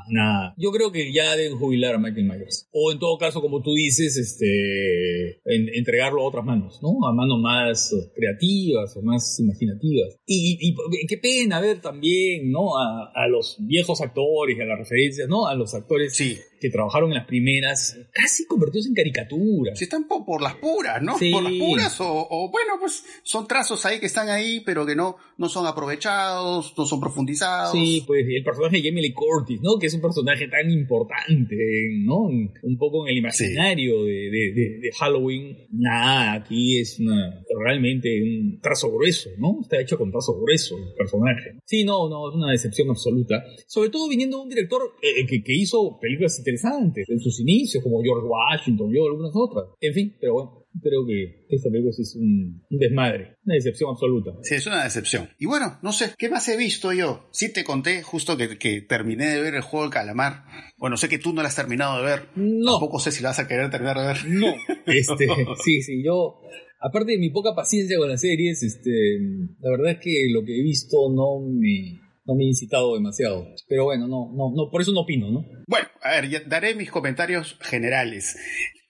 [0.09, 0.55] nada.
[0.57, 2.69] Yo creo que ya deben jubilar a Michael Myers.
[2.73, 7.07] O en todo caso, como tú dices, este, entregarlo a otras manos, ¿no?
[7.07, 10.19] A manos más creativas o más imaginativas.
[10.27, 10.75] Y,
[11.07, 12.79] qué pena ver también, ¿no?
[12.79, 15.47] A, a los viejos actores, a las referencias, ¿no?
[15.47, 19.79] A los actores sí que trabajaron en las primeras, casi convertidos en caricaturas.
[19.79, 21.17] Sí, están por, las puras, ¿no?
[21.33, 25.17] Por las puras, o, bueno, pues son trazos ahí que están ahí, pero que no,
[25.37, 27.73] no son aprovechados, no son profundizados.
[27.73, 29.79] Sí, pues el personaje de Jamie Lee Curtis, ¿no?
[29.79, 31.57] Que es un personaje tan importante,
[32.05, 32.23] ¿no?
[32.23, 35.57] Un poco en el imaginario de, de, Halloween.
[35.71, 39.59] Nada, aquí es una, realmente un trazo grueso, ¿no?
[39.63, 41.59] Está hecho con trazo grueso el personaje.
[41.65, 43.45] Sí, no, no, es una decepción absoluta.
[43.67, 47.83] Sobre todo viniendo de un director eh, que, que hizo películas interesantes en sus inicios,
[47.83, 49.67] como George Washington y algunas otras.
[49.81, 54.33] En fin, pero bueno, creo que esta película es un, desmadre, una decepción absoluta.
[54.43, 55.29] Sí, es una decepción.
[55.39, 57.29] Y bueno, no sé, ¿qué más he visto yo?
[57.33, 60.45] Sí te conté justo que, que terminé de ver el juego del calamar.
[60.77, 62.29] Bueno, sé que tú no lo has terminado de ver.
[62.37, 62.73] No.
[62.73, 64.17] Tampoco sé si lo vas a querer terminar de ver.
[64.29, 64.55] No.
[64.87, 65.29] Este,
[65.63, 66.41] sí, sí, yo
[66.81, 69.19] aparte de mi poca paciencia con las series, este,
[69.61, 73.49] la verdad es que lo que he visto no me, no me ha incitado demasiado.
[73.67, 75.47] Pero bueno, no, no, no, por eso no opino, ¿no?
[75.67, 78.37] Bueno, a ver, daré mis comentarios generales.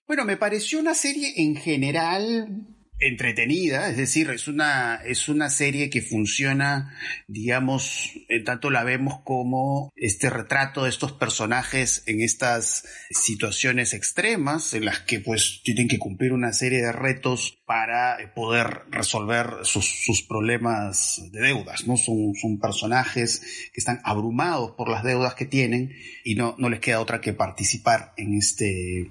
[0.07, 2.67] Bueno, me pareció una serie en general
[3.01, 6.97] entretenida, es decir, es una, es una serie que funciona,
[7.29, 14.75] digamos, en tanto la vemos como este retrato de estos personajes en estas situaciones extremas,
[14.75, 19.47] en las que pues tienen que cumplir una serie de retos para eh, poder resolver
[19.63, 21.97] sus, problemas de deudas, ¿no?
[21.97, 23.41] Son, son personajes
[23.73, 27.33] que están abrumados por las deudas que tienen y no, no les queda otra que
[27.33, 29.11] participar en este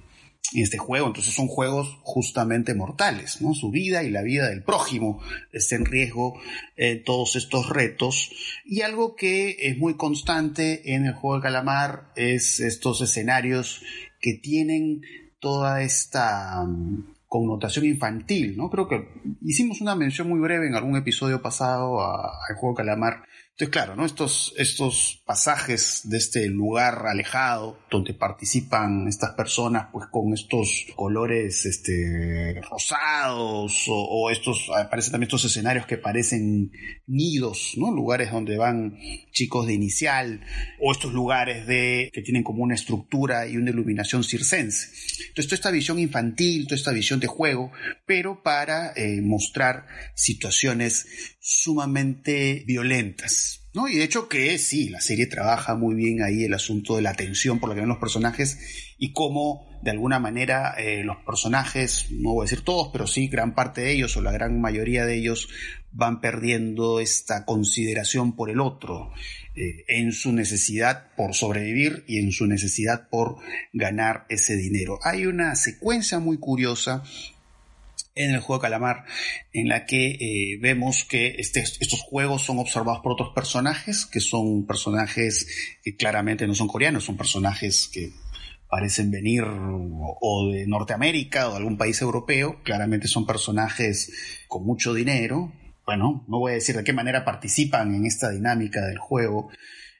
[0.53, 1.07] este juego.
[1.07, 3.53] Entonces son juegos justamente mortales, ¿no?
[3.53, 6.39] Su vida y la vida del prójimo está en riesgo
[6.75, 8.31] eh, todos estos retos.
[8.65, 13.81] Y algo que es muy constante en el juego de calamar es estos escenarios
[14.19, 15.01] que tienen
[15.39, 18.69] toda esta mm, connotación infantil, ¿no?
[18.69, 19.07] Creo que
[19.41, 23.23] hicimos una mención muy breve en algún episodio pasado al juego de calamar
[23.59, 24.05] entonces, claro, ¿no?
[24.05, 31.65] Estos, estos pasajes de este lugar alejado, donde participan estas personas, pues con estos colores
[31.65, 36.71] este, rosados, o, estos, aparecen también estos escenarios que parecen
[37.07, 37.89] nidos, ¿no?
[37.89, 38.95] Lugares donde van
[39.31, 40.39] chicos de inicial,
[40.79, 44.89] o estos lugares de, que tienen como una estructura y una iluminación circense.
[45.29, 47.71] Entonces, toda esta visión infantil, toda esta visión de juego,
[48.05, 51.07] pero para eh, mostrar situaciones
[51.39, 53.46] sumamente violentas.
[53.85, 57.13] Y de hecho que sí, la serie trabaja muy bien ahí el asunto de la
[57.13, 58.57] tensión por la que ven los personajes
[58.97, 63.27] y cómo de alguna manera eh, los personajes, no voy a decir todos, pero sí
[63.27, 65.49] gran parte de ellos o la gran mayoría de ellos
[65.91, 69.11] van perdiendo esta consideración por el otro,
[69.55, 73.37] eh, en su necesidad por sobrevivir y en su necesidad por
[73.73, 74.99] ganar ese dinero.
[75.03, 77.03] Hay una secuencia muy curiosa
[78.17, 79.06] en el juego Calamar,
[79.53, 84.19] en la que eh, vemos que este, estos juegos son observados por otros personajes, que
[84.19, 85.47] son personajes
[85.84, 88.12] que claramente no son coreanos, son personajes que
[88.69, 94.12] parecen venir o, de Norteamérica o de algún país europeo, claramente son personajes
[94.47, 95.53] con mucho dinero,
[95.86, 99.49] bueno, no voy a decir de qué manera participan en esta dinámica del juego,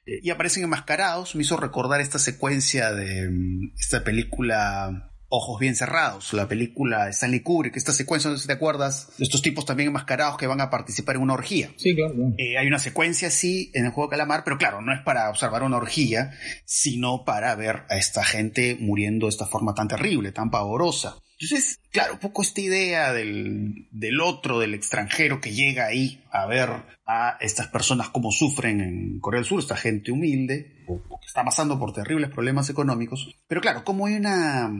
[0.04, 5.76] eh, y aparecen enmascarados, me hizo recordar esta secuencia de mm, esta película Ojos bien
[5.76, 9.42] cerrados, la película de Stanley Kubrick, esta secuencia, no sé si te acuerdas, de estos
[9.42, 11.70] tipos también enmascarados que van a participar en una orgía.
[11.76, 12.14] Sí, claro.
[12.38, 15.62] Eh, hay una secuencia así en el juego Calamar, pero claro, no es para observar
[15.62, 16.30] una orgía,
[16.64, 21.18] sino para ver a esta gente muriendo de esta forma tan terrible, tan pavorosa.
[21.40, 26.46] Entonces, claro, un poco esta idea del, del otro, del extranjero que llega ahí a
[26.46, 26.70] ver
[27.06, 31.44] a estas personas cómo sufren en Corea del Sur, esta gente humilde, o que está
[31.44, 33.36] pasando por terribles problemas económicos.
[33.46, 34.72] Pero claro, como hay una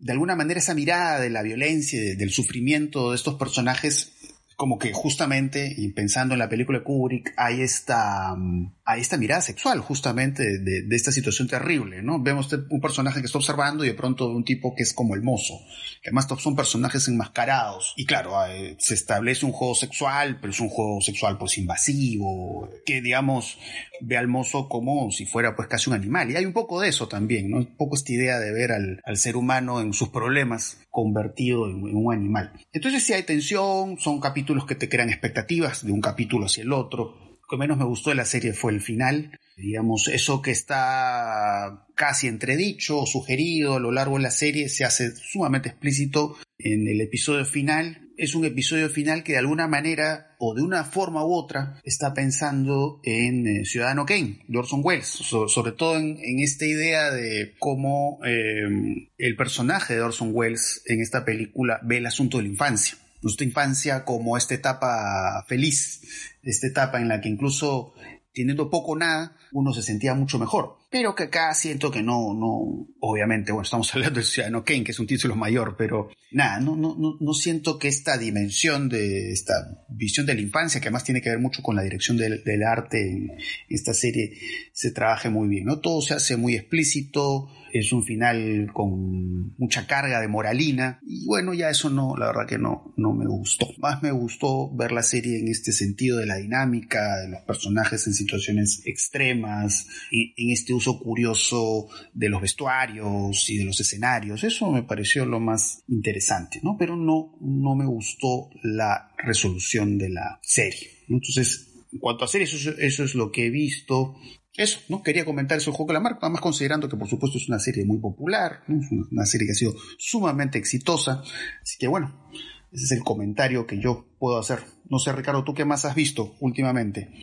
[0.00, 4.12] de alguna manera esa mirada de la violencia, y del sufrimiento de estos personajes,
[4.56, 9.16] como que justamente, y pensando en la película de Kubrick, hay esta, mm, a esta
[9.16, 12.20] mirada sexual justamente de, esta situación terrible, ¿no?
[12.20, 15.22] Vemos un personaje que está observando y de pronto un tipo que es como el
[15.22, 15.60] mozo,
[16.02, 17.94] que además son personajes enmascarados.
[17.96, 22.68] Y claro, eh, se establece un juego sexual, pero es un juego sexual pues invasivo,
[22.84, 23.58] que digamos
[24.00, 26.30] ve al mozo como si fuera pues casi un animal.
[26.30, 27.58] Y hay un poco de eso también, ¿no?
[27.58, 32.12] Un poco esta idea de ver al, ser humano en sus problemas convertido en, un
[32.12, 32.52] animal.
[32.72, 36.72] Entonces si hay tensión, son capítulos que te crean expectativas de un capítulo hacia el
[36.72, 37.29] otro.
[37.50, 39.36] Que menos me gustó de la serie fue el final.
[39.56, 44.84] Digamos, eso que está casi entredicho o sugerido a lo largo de la serie se
[44.84, 48.08] hace sumamente explícito en el episodio final.
[48.16, 52.14] Es un episodio final que de alguna manera o de una forma u otra está
[52.14, 57.54] pensando en eh, Ciudadano Kane, Orson Welles, so, sobre todo en, en, esta idea de
[57.58, 62.50] cómo eh, el personaje de Orson Welles en esta película ve el asunto de la
[62.50, 66.02] infancia nuestra infancia como esta etapa feliz,
[66.42, 67.92] esta etapa en la que incluso
[68.32, 70.79] teniendo poco o nada, uno se sentía mucho mejor.
[70.90, 74.90] Pero que acá siento que no, no, obviamente, bueno, estamos hablando del Ciudadano Kane, que
[74.90, 79.54] es un título mayor, pero nada, no, no, no, siento que esta dimensión de esta
[79.88, 82.62] visión de la infancia, que además tiene que ver mucho con la dirección del, del
[82.64, 83.30] arte en
[83.68, 84.32] esta serie,
[84.72, 85.78] se trabaje muy bien, ¿no?
[85.78, 91.54] Todo se hace muy explícito, es un final con mucha carga de moralina y bueno,
[91.54, 93.68] ya eso no, la verdad que no, no me gustó.
[93.78, 98.06] Más me gustó ver la serie en este sentido de la dinámica, de los personajes
[98.06, 104.42] en situaciones extremas, y en este uso curioso de los vestuarios y de los escenarios.
[104.42, 106.76] Eso me pareció lo más interesante, ¿no?
[106.78, 110.88] Pero no, no me gustó la resolución de la serie.
[111.08, 114.16] Entonces, en cuanto a series, eso, eso es lo que he visto.
[114.56, 115.02] Eso, ¿no?
[115.02, 117.60] Quería comentar eso el juego de la marca, además considerando que por supuesto es una
[117.60, 118.64] serie muy popular,
[119.10, 121.22] una serie que ha sido sumamente exitosa.
[121.62, 122.28] Así que bueno,
[122.72, 124.60] ese es el comentario que yo puedo hacer.
[124.88, 127.22] No sé, Ricardo, ¿tú qué más has visto últimamente?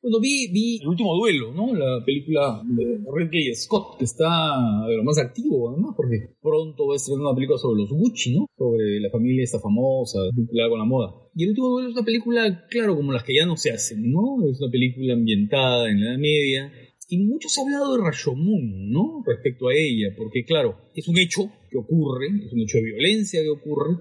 [0.00, 1.74] Bueno, vi, vi El último duelo, ¿no?
[1.74, 4.28] La película de Ridley Scott, que está
[4.86, 8.36] de lo más activo, además, porque pronto va a estrenar una película sobre los Gucci,
[8.36, 8.46] ¿no?
[8.56, 11.14] Sobre la familia esta famosa, vinculada con la moda.
[11.34, 14.12] Y El último duelo es una película, claro, como las que ya no se hacen,
[14.12, 14.38] ¿no?
[14.48, 16.72] Es una película ambientada en la Edad Media.
[17.08, 19.24] Y mucho se ha hablado de Rashomon, ¿no?
[19.26, 23.42] Respecto a ella, porque, claro, es un hecho que ocurre, es un hecho de violencia
[23.42, 23.96] que ocurre,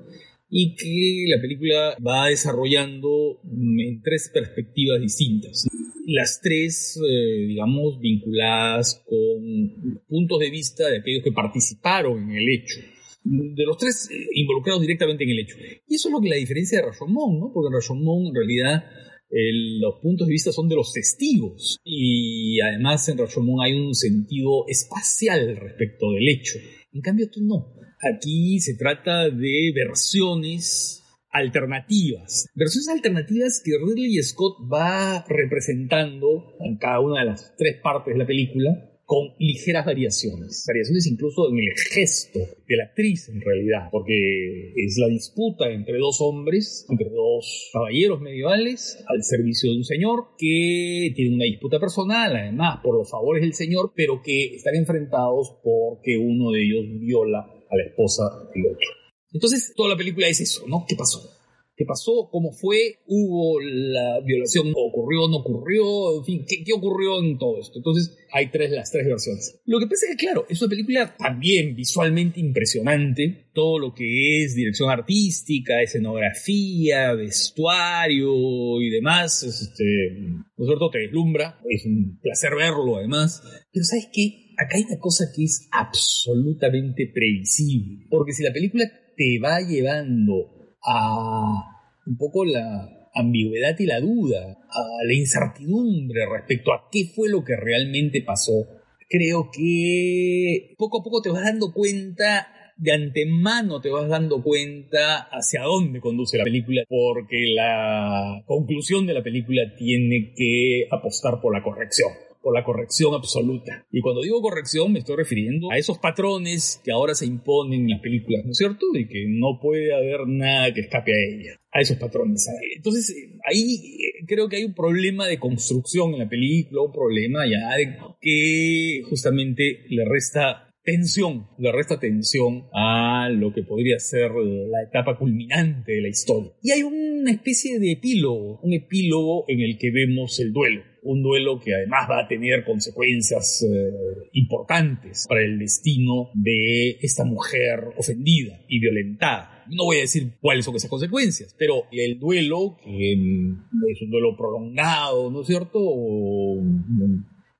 [0.49, 5.67] y que la película va desarrollando en tres perspectivas distintas.
[6.05, 12.49] Las tres, eh, digamos, vinculadas con puntos de vista de aquellos que participaron en el
[12.49, 12.79] hecho.
[13.23, 15.57] De los tres eh, involucrados directamente en el hecho.
[15.87, 17.51] Y eso es lo que la diferencia de Rashomon, ¿no?
[17.53, 18.85] Porque en Rashomon, en realidad,
[19.29, 21.77] el, los puntos de vista son de los testigos.
[21.83, 26.57] Y además en Rashomon hay un sentido espacial respecto del hecho.
[26.93, 27.76] En cambio, tú no.
[28.01, 32.47] Aquí se trata de versiones alternativas.
[32.53, 38.19] Versiones alternativas que Ridley Scott va representando en cada una de las tres partes de
[38.19, 40.65] la película con ligeras variaciones.
[40.67, 45.97] Variaciones incluso en el gesto de la actriz en realidad, porque es la disputa entre
[45.97, 51.79] dos hombres, entre dos caballeros medievales al servicio de un señor que tiene una disputa
[51.79, 56.99] personal, además por los favores del señor, pero que están enfrentados porque uno de ellos
[56.99, 58.87] viola a la esposa del otro.
[59.31, 60.85] Entonces, toda la película es eso, ¿no?
[60.87, 61.37] ¿Qué pasó?
[61.77, 62.27] ¿Qué pasó?
[62.31, 63.01] ¿Cómo fue?
[63.05, 64.73] ¿Hubo la violación?
[64.75, 65.27] ¿Ocurrió?
[65.27, 66.17] ¿No ocurrió?
[66.17, 67.77] En fin, ¿qué, qué ocurrió en todo esto?
[67.77, 69.61] Entonces, hay tres, las tres versiones.
[69.65, 73.49] Lo que pasa es que, claro, es una película también visualmente impresionante.
[73.53, 80.89] Todo lo que es dirección artística, escenografía, vestuario y demás, este, ¿no es cierto?
[80.89, 81.59] Te deslumbra.
[81.69, 83.43] Es un placer verlo, además.
[83.71, 84.46] Pero, ¿sabes qué?
[84.57, 88.07] Acá hay una cosa que es absolutamente previsible.
[88.09, 91.63] Porque si la película te va llevando a
[92.07, 97.43] un poco la ambigüedad y la duda, a la incertidumbre respecto a qué fue lo
[97.43, 98.65] que realmente pasó.
[99.09, 105.29] Creo que poco a poco te vas dando cuenta, de antemano te vas dando cuenta
[105.31, 111.53] hacia dónde conduce la película, porque la conclusión de la película tiene que apostar por
[111.53, 112.09] la corrección
[112.53, 113.85] la corrección absoluta.
[113.91, 117.89] Y cuando digo corrección me estoy refiriendo a esos patrones que ahora se imponen en
[117.89, 118.85] las películas, ¿no es cierto?
[118.93, 122.47] De que no puede haber nada que escape a ella, a esos patrones.
[122.75, 123.15] Entonces,
[123.49, 127.97] ahí creo que hay un problema de construcción en la película, un problema ya de
[128.21, 135.17] que justamente le resta tensión, le resta tensión a lo que podría ser la etapa
[135.17, 136.51] culminante de la historia.
[136.63, 141.23] Y hay una especie de epílogo, un epílogo en el que vemos el duelo un
[141.23, 147.79] duelo que además va a tener consecuencias eh, importantes para el destino de esta mujer
[147.97, 149.63] ofendida y violentada.
[149.69, 154.11] No voy a decir cuáles son esas consecuencias, pero el duelo, que mm, es un
[154.11, 155.79] duelo prolongado, ¿no es cierto?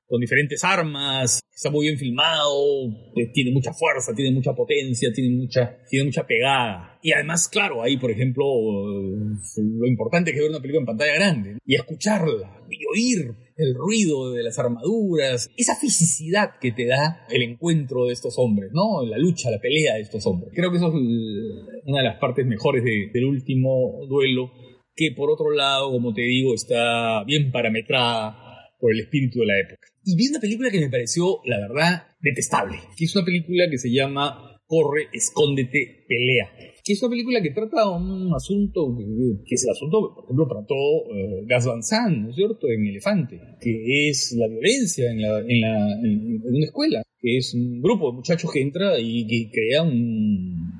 [0.08, 5.36] Con diferentes armas, está muy bien filmado, eh, tiene mucha fuerza, tiene mucha potencia, tiene
[5.36, 6.98] mucha, tiene mucha pegada.
[7.02, 11.14] Y además, claro, ahí, por ejemplo, eh, lo importante es ver una película en pantalla
[11.14, 17.26] grande y escucharla y oír el ruido de las armaduras, esa fisicidad que te da
[17.28, 19.04] el encuentro de estos hombres, ¿no?
[19.04, 20.52] La lucha, la pelea de estos hombres.
[20.54, 24.52] Creo que eso es una de las partes mejores del último duelo,
[24.94, 29.58] que por otro lado, como te digo, está bien parametrada por el espíritu de la
[29.58, 29.88] época.
[30.10, 33.76] Y vi una película que me pareció, la verdad, detestable, que es una película que
[33.76, 36.48] se llama Corre, escóndete, pelea.
[36.82, 38.96] Que es una película que trata un asunto,
[39.44, 42.86] que es el asunto, por ejemplo, trató uh, Gas Van Sant, ¿no es cierto?, en
[42.86, 47.82] Elefante, que es la violencia en, la, en, la, en, una escuela, que es un
[47.82, 50.72] grupo de muchachos que entra y que crean un,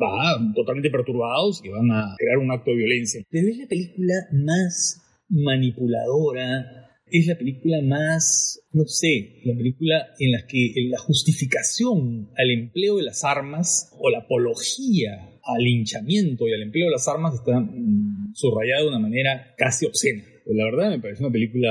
[0.00, 3.22] va totalmente perturbados que van a crear un acto de violencia.
[3.28, 10.32] Pero es la película más manipuladora, es la película más, no sé, la película en
[10.32, 16.52] la que la justificación al empleo de las armas o la apología al hinchamiento y
[16.52, 20.22] al empleo de las armas está mm, subrayada de una manera casi obscena.
[20.44, 21.70] Pero la verdad me parece una película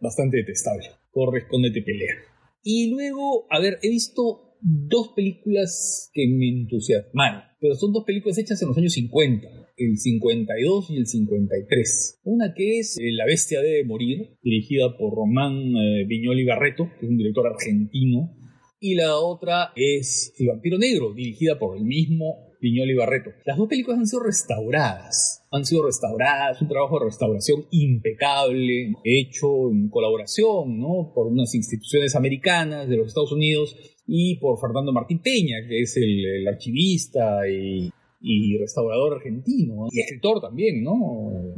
[0.00, 0.86] bastante detestable.
[1.10, 2.14] Corre, escóndete, pelea.
[2.62, 8.38] Y luego, a ver, he visto dos películas que me entusiasmaron, pero son dos películas
[8.38, 12.20] hechas en los años 50 el 52 y el 53.
[12.24, 17.06] Una que es eh, La bestia debe morir, dirigida por Román eh, Viñoli Barreto, que
[17.06, 18.36] es un director argentino,
[18.80, 23.30] y la otra es El vampiro negro, dirigida por el mismo Viñoli Barreto.
[23.44, 29.70] Las dos películas han sido restauradas, han sido restauradas, un trabajo de restauración impecable, hecho
[29.70, 31.12] en colaboración ¿no?
[31.14, 35.96] por unas instituciones americanas de los Estados Unidos y por Fernando Martín Peña, que es
[35.96, 37.90] el archivista y
[38.26, 40.94] y restaurador argentino y escritor también, ¿no?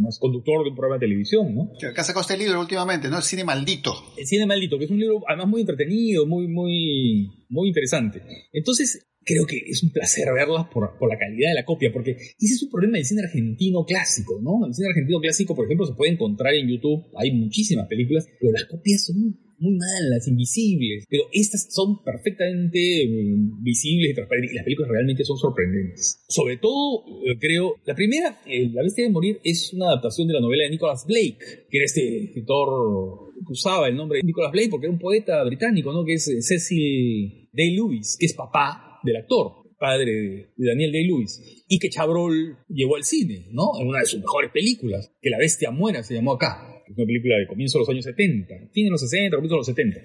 [0.00, 1.70] Más conductor de un programa de televisión, ¿no?
[1.88, 3.18] Acá sacó este libro últimamente, ¿no?
[3.18, 3.92] El cine maldito.
[4.16, 8.20] El cine maldito, que es un libro además muy entretenido, muy, muy, muy interesante.
[8.52, 12.12] Entonces, creo que es un placer verlas por, por, la calidad de la copia, porque
[12.12, 14.64] ese es un problema del cine argentino clásico, ¿no?
[14.64, 18.52] El cine argentino clásico, por ejemplo, se puede encontrar en YouTube, hay muchísimas películas, pero
[18.52, 24.54] las copias son muy malas, invisibles, pero estas son perfectamente mm, visibles y transparentes y
[24.54, 26.22] las películas realmente son sorprendentes.
[26.28, 30.34] Sobre todo, eh, creo, la primera, eh, La bestia de morir, es una adaptación de
[30.34, 34.52] la novela de Nicholas Blake, que era este escritor que usaba el nombre de Nicholas
[34.52, 36.04] Blake porque era un poeta británico, ¿no?
[36.04, 41.78] Que es eh, Cecil Day-Lewis, que es papá del actor padre de Daniel Day-Lewis, y
[41.78, 43.72] que Chabrol llevó al cine, ¿no?
[43.78, 47.06] En una de sus mejores películas, que La Bestia Muera se llamó acá es una
[47.06, 50.00] película de comienzo de los años 70, fin de los 60, comienzo de los 70.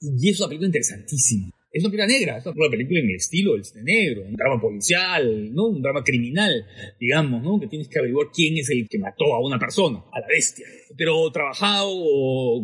[0.00, 1.50] Y es una película interesantísima.
[1.74, 4.60] Es una película negra, es una película en el estilo del cine negro, un drama
[4.60, 5.70] policial, ¿no?
[5.70, 6.64] Un drama criminal,
[7.00, 7.58] digamos, ¿no?
[7.58, 10.64] Que tienes que averiguar quién es el que mató a una persona, a la bestia.
[10.96, 11.90] Pero trabajado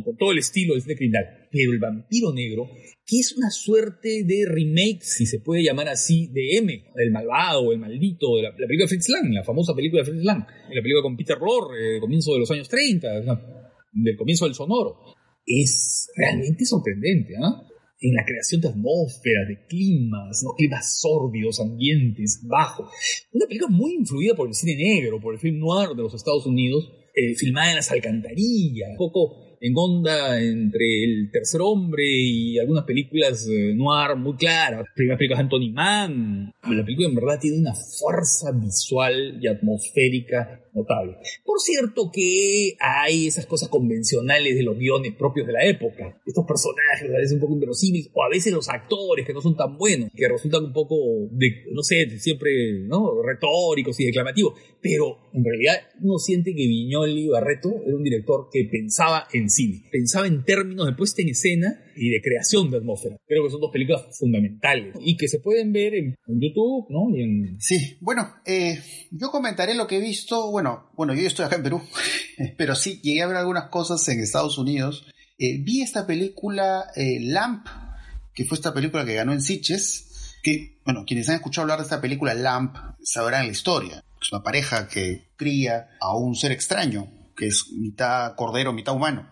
[0.05, 1.25] con todo el estilo del cine criminal.
[1.51, 2.71] Pero el vampiro negro,
[3.05, 7.73] que es una suerte de remake, si se puede llamar así, de M, del malvado
[7.73, 10.83] el maldito, de la, película de Fritz Lang, la famosa película de Fritz Lang, la
[10.83, 13.09] película con Peter Lorre, comienzo de los años 30,
[13.93, 15.17] del comienzo del sonoro.
[15.45, 17.67] Es realmente sorprendente, ¿ah?
[18.01, 20.55] En la creación de atmósferas, de climas, ¿no?
[20.57, 22.91] climas sórdidos, ambientes bajos.
[23.33, 26.47] Una película muy influida por el cine negro, por el film noir de los Estados
[26.47, 32.59] Unidos, eh, filmada en las alcantarillas, un poco en onda entre El Tercer Hombre y
[32.59, 34.87] algunas películas eh, noir muy claras.
[34.95, 36.55] Primeras películas de Anthony Mann.
[36.63, 41.17] La película en verdad tiene una fuerza visual y atmosférica notable.
[41.45, 46.21] Por cierto que hay esas cosas convencionales de los guiones propios de la época.
[46.27, 49.57] Estos personajes a veces un poco inverosímiles, o a veces los actores que no son
[49.57, 50.97] tan buenos, que resultan un poco,
[51.31, 53.23] de, no sé, siempre ¿no?
[53.23, 54.55] retóricos y declamativos.
[54.81, 59.83] Pero en realidad uno siente que Viñoli Barreto era un director que pensaba en cine,
[59.91, 63.17] pensaba en términos de puesta en escena y de creación de atmósfera.
[63.27, 67.15] Creo que son dos películas fundamentales y que se pueden ver en, YouTube, ¿no?
[67.15, 67.61] Y en...
[67.61, 71.63] Sí, bueno, eh, yo comentaré lo que he visto bueno, bueno, yo estoy acá en
[71.63, 71.83] Perú,
[72.57, 75.07] pero sí, llegué a ver algunas cosas en Estados Unidos.
[75.39, 77.67] Eh, vi esta película eh, Lamp,
[78.33, 81.85] que fue esta película que ganó en Sitges, que, bueno, quienes han escuchado hablar de
[81.85, 84.03] esta película Lamp sabrán la historia.
[84.23, 89.29] Es una pareja que cría a un ser extraño, que es mitad cordero, mitad humano.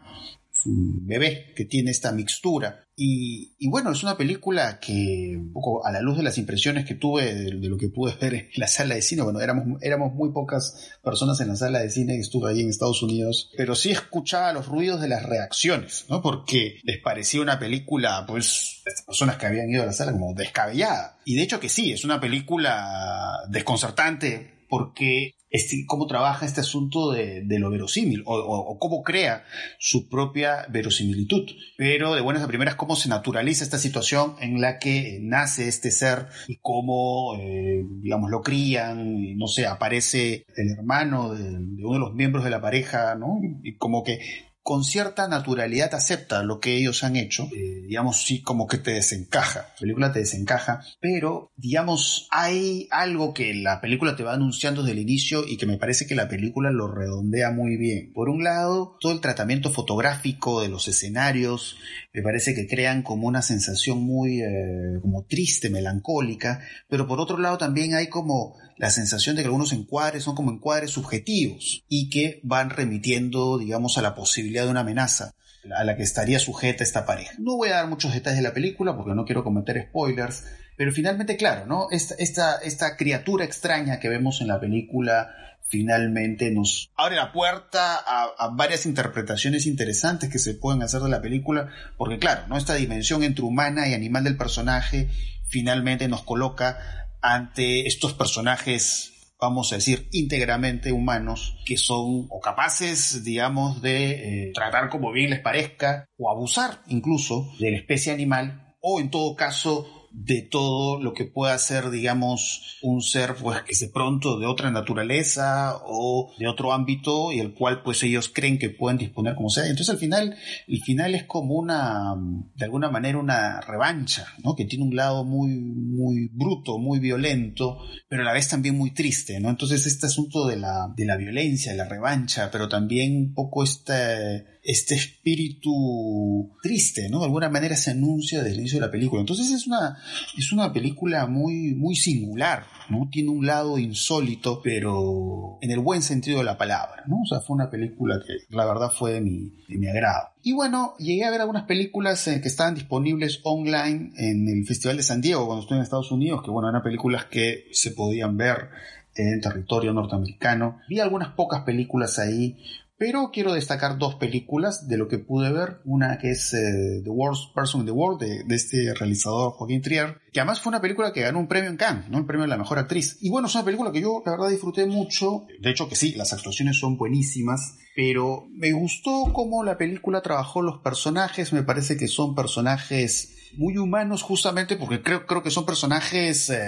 [0.65, 6.17] Bebé que tiene esta mixtura Y, bueno, es una película que, poco a la luz
[6.17, 9.23] de las impresiones que tuve de, lo que pude ver en la sala de cine,
[9.23, 12.69] bueno, éramos, éramos muy pocas personas en la sala de cine que estuve ahí en
[12.69, 16.21] Estados Unidos, pero sí escuchaba los ruidos de las reacciones, ¿no?
[16.23, 20.35] Porque les parecía una película, pues, estas personas que habían ido a la sala como
[20.35, 21.19] descabellada.
[21.25, 27.11] Y de hecho que sí, es una película desconcertante porque este, cómo trabaja este asunto
[27.11, 29.45] de, lo verosímil o, cómo crea
[29.79, 31.49] su propia verosimilitud.
[31.77, 35.91] Pero de buenas a primeras, cómo se naturaliza esta situación en la que nace este
[35.91, 42.01] ser y cómo, eh, lo crían, no sé, aparece el hermano de, de, uno de
[42.01, 43.41] los miembros de la pareja, ¿no?
[43.63, 44.21] Y como que
[44.69, 48.91] con cierta naturalidad acepta lo que ellos han hecho, eh, digamos, sí, como que te
[48.91, 54.83] desencaja, la película te desencaja, pero, digamos, hay algo que la película te va anunciando
[54.83, 58.13] desde el inicio y que me parece que la película lo redondea muy bien.
[58.13, 61.79] Por un lado, todo el tratamiento fotográfico de los escenarios,
[62.13, 67.39] me parece que crean como una sensación muy, eh, como triste, melancólica, pero por otro
[67.39, 72.09] lado también hay como la sensación de que algunos encuadres son como encuadres subjetivos y
[72.11, 75.35] que van remitiendo, digamos, a la posibilidad de una amenaza
[75.77, 77.33] a la que estaría sujeta esta pareja.
[77.39, 80.45] No voy a dar muchos detalles de la película porque no quiero cometer spoilers,
[80.77, 81.89] pero finalmente, claro, ¿no?
[81.91, 85.35] Esta, esta, esta criatura extraña que vemos en la película
[85.71, 91.11] finalmente nos abre la puerta a, a, varias interpretaciones interesantes que se pueden hacer de
[91.11, 91.69] la película,
[91.99, 92.57] porque claro, ¿no?
[92.57, 95.11] esta dimensión entre humana y animal del personaje
[95.49, 103.23] finalmente nos coloca ante estos personajes vamos a decir, íntegramente humanos, que son o capaces,
[103.25, 108.77] digamos, de eh, tratar como bien les parezca, o abusar incluso de la especie animal,
[108.81, 113.77] o en todo caso de todo lo que pueda ser, digamos, un ser pues que
[113.77, 118.59] de pronto de otra naturaleza o de otro ámbito y el cual pues ellos creen
[118.59, 119.65] que pueden disponer como sea.
[119.65, 120.37] Entonces al final,
[120.67, 122.15] el final es como una,
[122.55, 124.55] de alguna manera una revancha, ¿no?
[124.55, 127.79] Que tiene un lado muy, muy bruto, muy violento,
[128.09, 129.51] pero a la vez también muy triste, ¿no?
[129.51, 133.63] Entonces este asunto de la, de la violencia, de la revancha, pero también un poco
[133.63, 137.21] este este espíritu triste, ¿no?
[137.21, 139.23] De alguna manera se anuncia desde el inicio de la película.
[139.23, 139.97] Entonces es una,
[140.37, 143.09] es una película muy, muy singular, ¿no?
[143.11, 147.23] Tiene un lado insólito, pero en el buen sentido de la palabra, ¿no?
[147.23, 150.29] O sea, fue una película que la verdad fue de mi, de mi agrado.
[150.43, 154.99] Y bueno, llegué a ver algunas películas eh, que estaban disponibles online en el Festival
[154.99, 158.37] de San Diego cuando estuve en Estados Unidos, que bueno, eran películas que se podían
[158.37, 158.69] ver
[159.15, 160.79] en territorio norteamericano.
[160.91, 162.59] Vi algunas pocas películas ahí,
[162.99, 165.81] pero quiero destacar dos películas de lo que pude ver.
[165.85, 170.21] Una que es eh, The Worst Person in the World de, este realizador Joaquín Trier,
[170.39, 172.19] además fue una película que ganó un premio en Cannes, ¿no?
[172.19, 173.19] El premio de la mejor actriz.
[173.21, 175.47] Y bueno, es una película que yo la verdad disfruté mucho.
[175.61, 180.63] De hecho que sí, las actuaciones son buenísimas, pero me gustó cómo la película trabajó
[180.63, 181.53] los personajes.
[181.53, 186.59] Me parece que son personajes muy humanos justamente porque creo, creo que son personajes eh,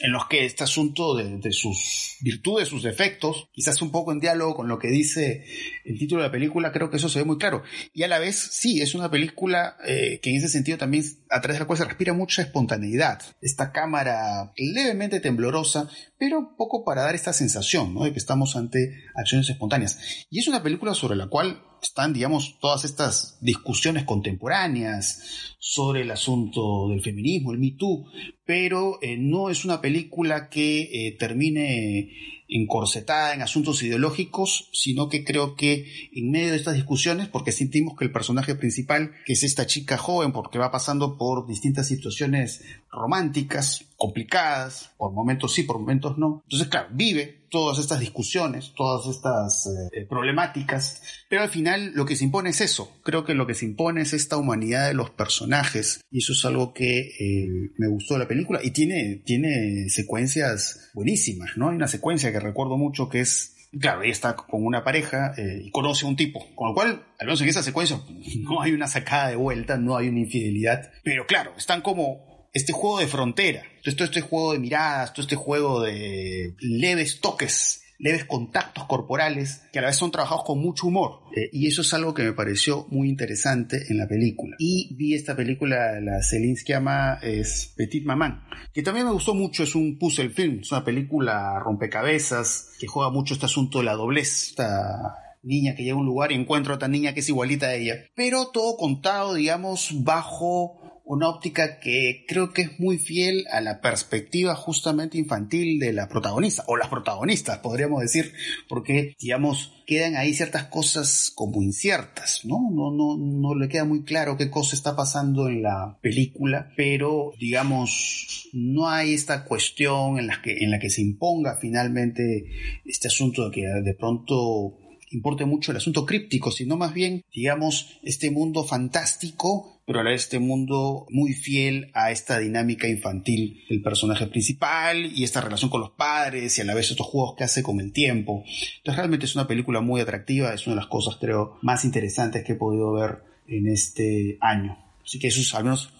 [0.00, 4.54] en los que este asunto de, sus virtudes, sus defectos, quizás un poco en diálogo
[4.54, 5.44] con lo que dice
[5.84, 7.62] el título de la película, creo que eso se ve muy claro.
[7.94, 11.40] Y a la vez, sí, es una película eh, que en ese sentido también, a
[11.40, 13.05] través de la cual se respira mucha espontaneidad.
[13.40, 15.88] Esta cámara levemente temblorosa,
[16.18, 18.04] pero un poco para dar esta sensación ¿no?
[18.04, 20.26] de que estamos ante acciones espontáneas.
[20.30, 26.10] Y es una película sobre la cual están, digamos, todas estas discusiones contemporáneas sobre el
[26.10, 28.06] asunto del feminismo, el Me Too,
[28.44, 32.10] pero eh, no es una película que eh, termine
[32.48, 37.96] encorsetada en asuntos ideológicos, sino que creo que en medio de estas discusiones, porque sentimos
[37.96, 42.64] que el personaje principal, que es esta chica joven, porque va pasando por distintas situaciones
[42.96, 46.42] románticas, complicadas, por momentos sí, por momentos no.
[46.44, 52.16] Entonces, claro, vive todas estas discusiones, todas estas eh, problemáticas, pero al final lo que
[52.16, 52.90] se impone es eso.
[53.02, 56.44] Creo que lo que se impone es esta humanidad de los personajes, y eso es
[56.44, 61.68] algo que eh, me gustó de la película, y tiene, tiene secuencias buenísimas, ¿no?
[61.70, 65.62] Hay una secuencia que recuerdo mucho que es Claro, ella está con una pareja eh,
[65.64, 68.00] y conoce a un tipo, con lo cual, al menos en esa secuencia,
[68.40, 72.72] no hay una sacada de vuelta, no hay una infidelidad, pero claro, están como este
[72.72, 78.24] juego de frontera, todo este juego de miradas, todo este juego de leves toques, leves
[78.24, 81.20] contactos corporales, que a la vez son trabajados con mucho humor.
[81.36, 84.56] Eh, y eso es algo que me pareció muy interesante en la película.
[84.58, 88.42] Y vi esta película, la Celine llama es Petit Maman,
[88.72, 93.10] que también me gustó mucho, es un puzzle film, es una película rompecabezas, que juega
[93.10, 96.72] mucho este asunto de la doblez, esta niña que llega a un lugar y encuentra
[96.72, 101.78] a otra niña que es igualita a ella, pero todo contado, digamos, bajo una óptica
[101.78, 106.76] que creo que es muy fiel a la perspectiva justamente infantil de la protagonista, o
[106.76, 108.32] las protagonistas, podríamos decir,
[108.68, 112.58] porque, digamos, quedan ahí ciertas cosas como inciertas, ¿no?
[112.72, 117.32] No, no, no le queda muy claro qué cosa está pasando en la película, pero,
[117.38, 122.46] digamos, no hay esta cuestión en la que, en la que se imponga finalmente
[122.84, 124.76] este asunto de que de pronto
[125.12, 131.06] importe mucho el asunto críptico, sino más bien, digamos, este mundo fantástico, vez este mundo
[131.10, 136.58] muy fiel a esta dinámica infantil del personaje principal y esta relación con los padres
[136.58, 138.44] y a la vez estos juegos que hace con el tiempo.
[138.78, 142.44] Entonces realmente es una película muy atractiva, es una de las cosas creo más interesantes
[142.44, 144.76] que he podido ver en este año.
[145.04, 145.92] Así que eso es al menos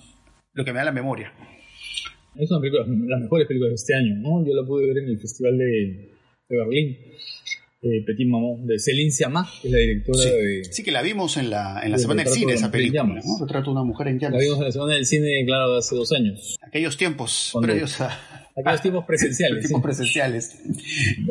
[0.53, 1.33] lo que me da la memoria.
[2.35, 4.45] Es una película, las mejores películas de este año, ¿no?
[4.45, 6.13] Yo la pude ver en el Festival de,
[6.49, 6.97] de Berlín
[7.83, 10.29] eh, Petit Maman, de Céline Sciamma, que es la directora sí.
[10.31, 10.65] de...
[10.65, 13.21] Sí, que la vimos en la, en la Semana del Cine, esa película, ¿no?
[13.41, 14.39] Retrato de una mujer en llamas.
[14.39, 16.57] La vimos en la Semana del Cine, claro, de hace dos años.
[16.67, 18.43] Aquellos tiempos Cuando- previos a...
[18.59, 19.61] Aquellos tiempos presenciales.
[19.61, 20.59] tiempos presenciales.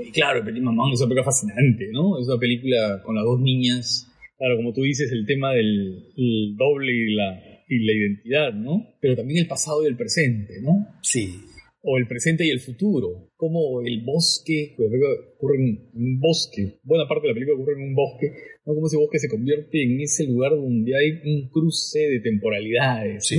[0.05, 2.19] Y Claro, Petit Maman es una película fascinante, ¿no?
[2.21, 4.07] Es una película con las dos niñas.
[4.37, 8.95] Claro, como tú dices, el tema del el doble y la, y la identidad, ¿no?
[9.01, 10.87] Pero también el pasado y el presente, ¿no?
[11.01, 11.39] Sí,
[11.81, 16.19] o el presente y el futuro, como el bosque, pues, la película ocurre en un
[16.19, 18.31] bosque, buena parte de la película ocurre en un bosque,
[18.65, 18.73] ¿no?
[18.73, 23.35] como ese bosque se convierte en ese lugar donde hay un cruce de temporalidades, Sí.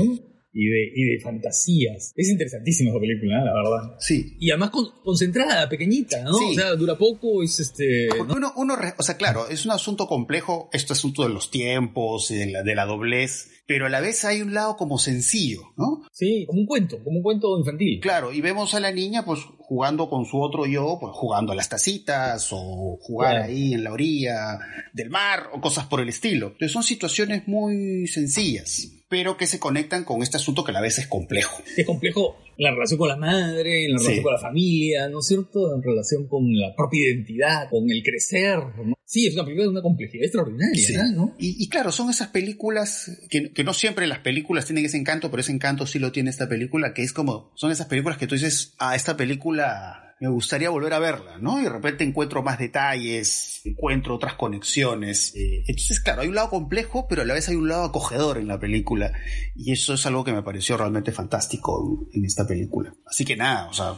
[0.59, 2.13] Y de, y de fantasías.
[2.17, 3.45] Es interesantísima esa película, ¿eh?
[3.45, 3.97] la verdad.
[4.01, 4.37] sí.
[4.41, 6.33] Y además con- concentrada, pequeñita, ¿no?
[6.33, 6.45] Sí.
[6.53, 8.07] O sea, dura poco, es este...
[8.09, 8.39] Porque ¿no?
[8.39, 12.31] uno, uno re- o sea, claro, es un asunto complejo, este asunto de los tiempos
[12.31, 15.61] y de la, de la doblez, pero a la vez hay un lado como sencillo,
[15.77, 16.03] ¿no?
[16.13, 18.01] Sí, como un cuento, como un cuento infantil.
[18.01, 21.57] Claro, y vemos a la niña pues jugando con su otro yo, pues jugando a
[21.57, 23.45] las tacitas o jugar Claro.
[23.53, 24.59] ahí en la orilla
[24.95, 26.47] del mar o cosas por el estilo.
[26.47, 30.81] Entonces son situaciones muy sencillas, pero que se conectan con este asunto que a la
[30.81, 31.63] vez es complejo.
[31.77, 34.05] Es complejo la relación con la madre, en la Sí.
[34.07, 35.75] relación con la familia, ¿no es cierto?
[35.75, 38.95] En relación con la propia identidad, con el crecer, ¿no?
[39.05, 40.95] Sí, es una película de una complejidad extraordinaria, Sí.
[41.15, 41.35] ¿no?
[41.39, 45.31] Y, y claro, son esas películas que, que no siempre las películas tienen ese encanto,
[45.31, 48.27] pero ese encanto sí lo tiene esta película, que es como, son esas películas que
[48.27, 51.61] tú dices, ah, esta película me gustaría volver a verla, ¿no?
[51.61, 55.35] Y de repente encuentro más detalles, encuentro otras conexiones.
[55.37, 58.39] Eh, entonces, claro, hay un lado complejo, pero a la vez hay un lado acogedor
[58.39, 59.13] en la película.
[59.55, 62.95] Y eso es algo que me pareció realmente fantástico en, esta película.
[63.07, 63.95] Así que nada, o sea,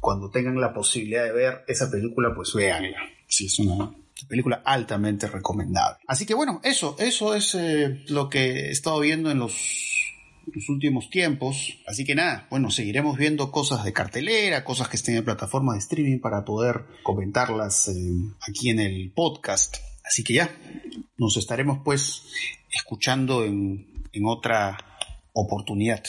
[0.00, 2.98] cuando tengan la posibilidad de ver esa película, pues véanla.
[3.26, 3.90] Sí, es una
[4.28, 6.04] película altamente recomendable.
[6.06, 9.52] Así que bueno, eso, eso es eh, lo que he estado viendo en los,
[10.46, 11.78] los últimos tiempos.
[11.86, 15.80] Así que nada, bueno, seguiremos viendo cosas de cartelera, cosas que estén en plataformas de
[15.80, 17.92] streaming para poder comentarlas eh,
[18.48, 19.76] aquí en el podcast.
[20.04, 20.50] Así que ya,
[21.16, 22.24] nos estaremos pues
[22.70, 24.78] escuchando en, en otra
[25.32, 26.02] oportunidad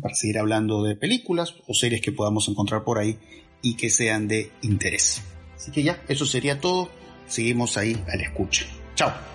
[0.00, 3.18] para seguir hablando de películas o series que podamos encontrar por ahí
[3.60, 5.22] y que sean de interés.
[5.56, 6.90] Así que ya, eso sería todo.
[7.26, 8.66] Seguimos ahí a la escucha.
[8.94, 9.31] Chao.